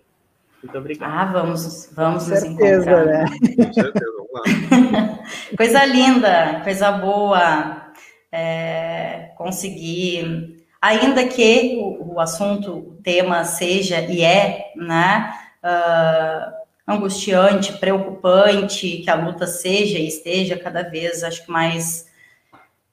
[0.62, 1.10] Muito obrigado.
[1.10, 3.06] Ah, vamos, vamos nos encontrar.
[3.06, 3.24] Né?
[3.56, 4.19] Com certeza.
[5.56, 7.92] coisa linda, coisa boa.
[8.32, 15.32] É, conseguir, ainda que o, o, assunto, o tema seja e é, né,
[15.64, 22.06] uh, angustiante, preocupante, que a luta seja e esteja cada vez, acho que mais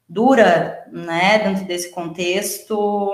[0.08, 3.14] dura, né, dentro desse contexto,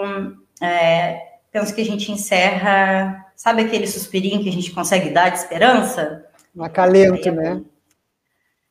[0.61, 1.19] é,
[1.51, 6.25] penso que a gente encerra, sabe aquele suspirinho que a gente consegue dar de esperança?
[6.55, 7.61] Um acalento, né?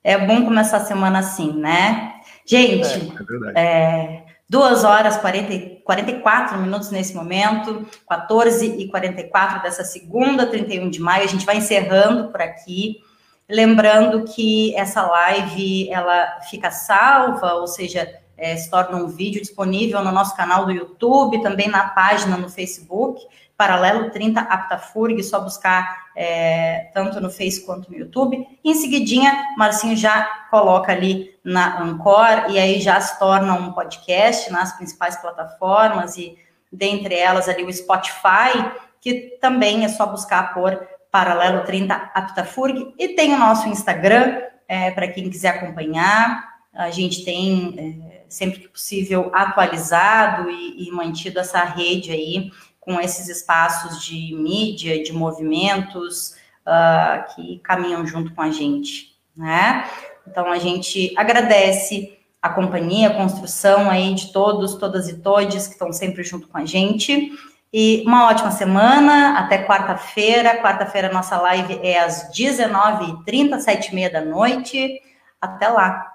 [0.04, 2.14] É bom começar a semana assim, né?
[2.44, 3.12] Gente,
[3.54, 10.90] é, é, duas horas e 44 minutos nesse momento, 14 e 44 dessa segunda, 31
[10.90, 13.00] de maio, a gente vai encerrando por aqui.
[13.48, 20.02] Lembrando que essa live ela fica salva, ou seja, é, se torna um vídeo disponível
[20.02, 23.24] no nosso canal do YouTube, também na página no Facebook,
[23.62, 28.44] Paralelo 30 Aptafurg, só buscar é, tanto no Face quanto no YouTube.
[28.64, 33.70] E em seguidinha, Marcinho já coloca ali na Ancor e aí já se torna um
[33.72, 36.36] podcast nas principais plataformas e
[36.72, 38.68] dentre elas ali o Spotify,
[39.00, 44.90] que também é só buscar por Paralelo 30 Aptafurg, e tem o nosso Instagram, é,
[44.90, 46.50] para quem quiser acompanhar.
[46.74, 52.50] A gente tem, é, sempre que possível, atualizado e, e, mantido essa rede aí,
[52.82, 56.34] com esses espaços de mídia, de movimentos
[56.66, 59.88] uh, que caminham junto com a gente, né?
[60.26, 65.74] Então, a gente agradece a companhia, a construção aí de todos, todas e todes que
[65.74, 67.30] estão sempre junto com a gente.
[67.72, 70.60] E uma ótima semana, até quarta-feira.
[70.60, 75.00] Quarta-feira nossa live é às 19h30, 7h30 da noite.
[75.40, 76.12] Até lá!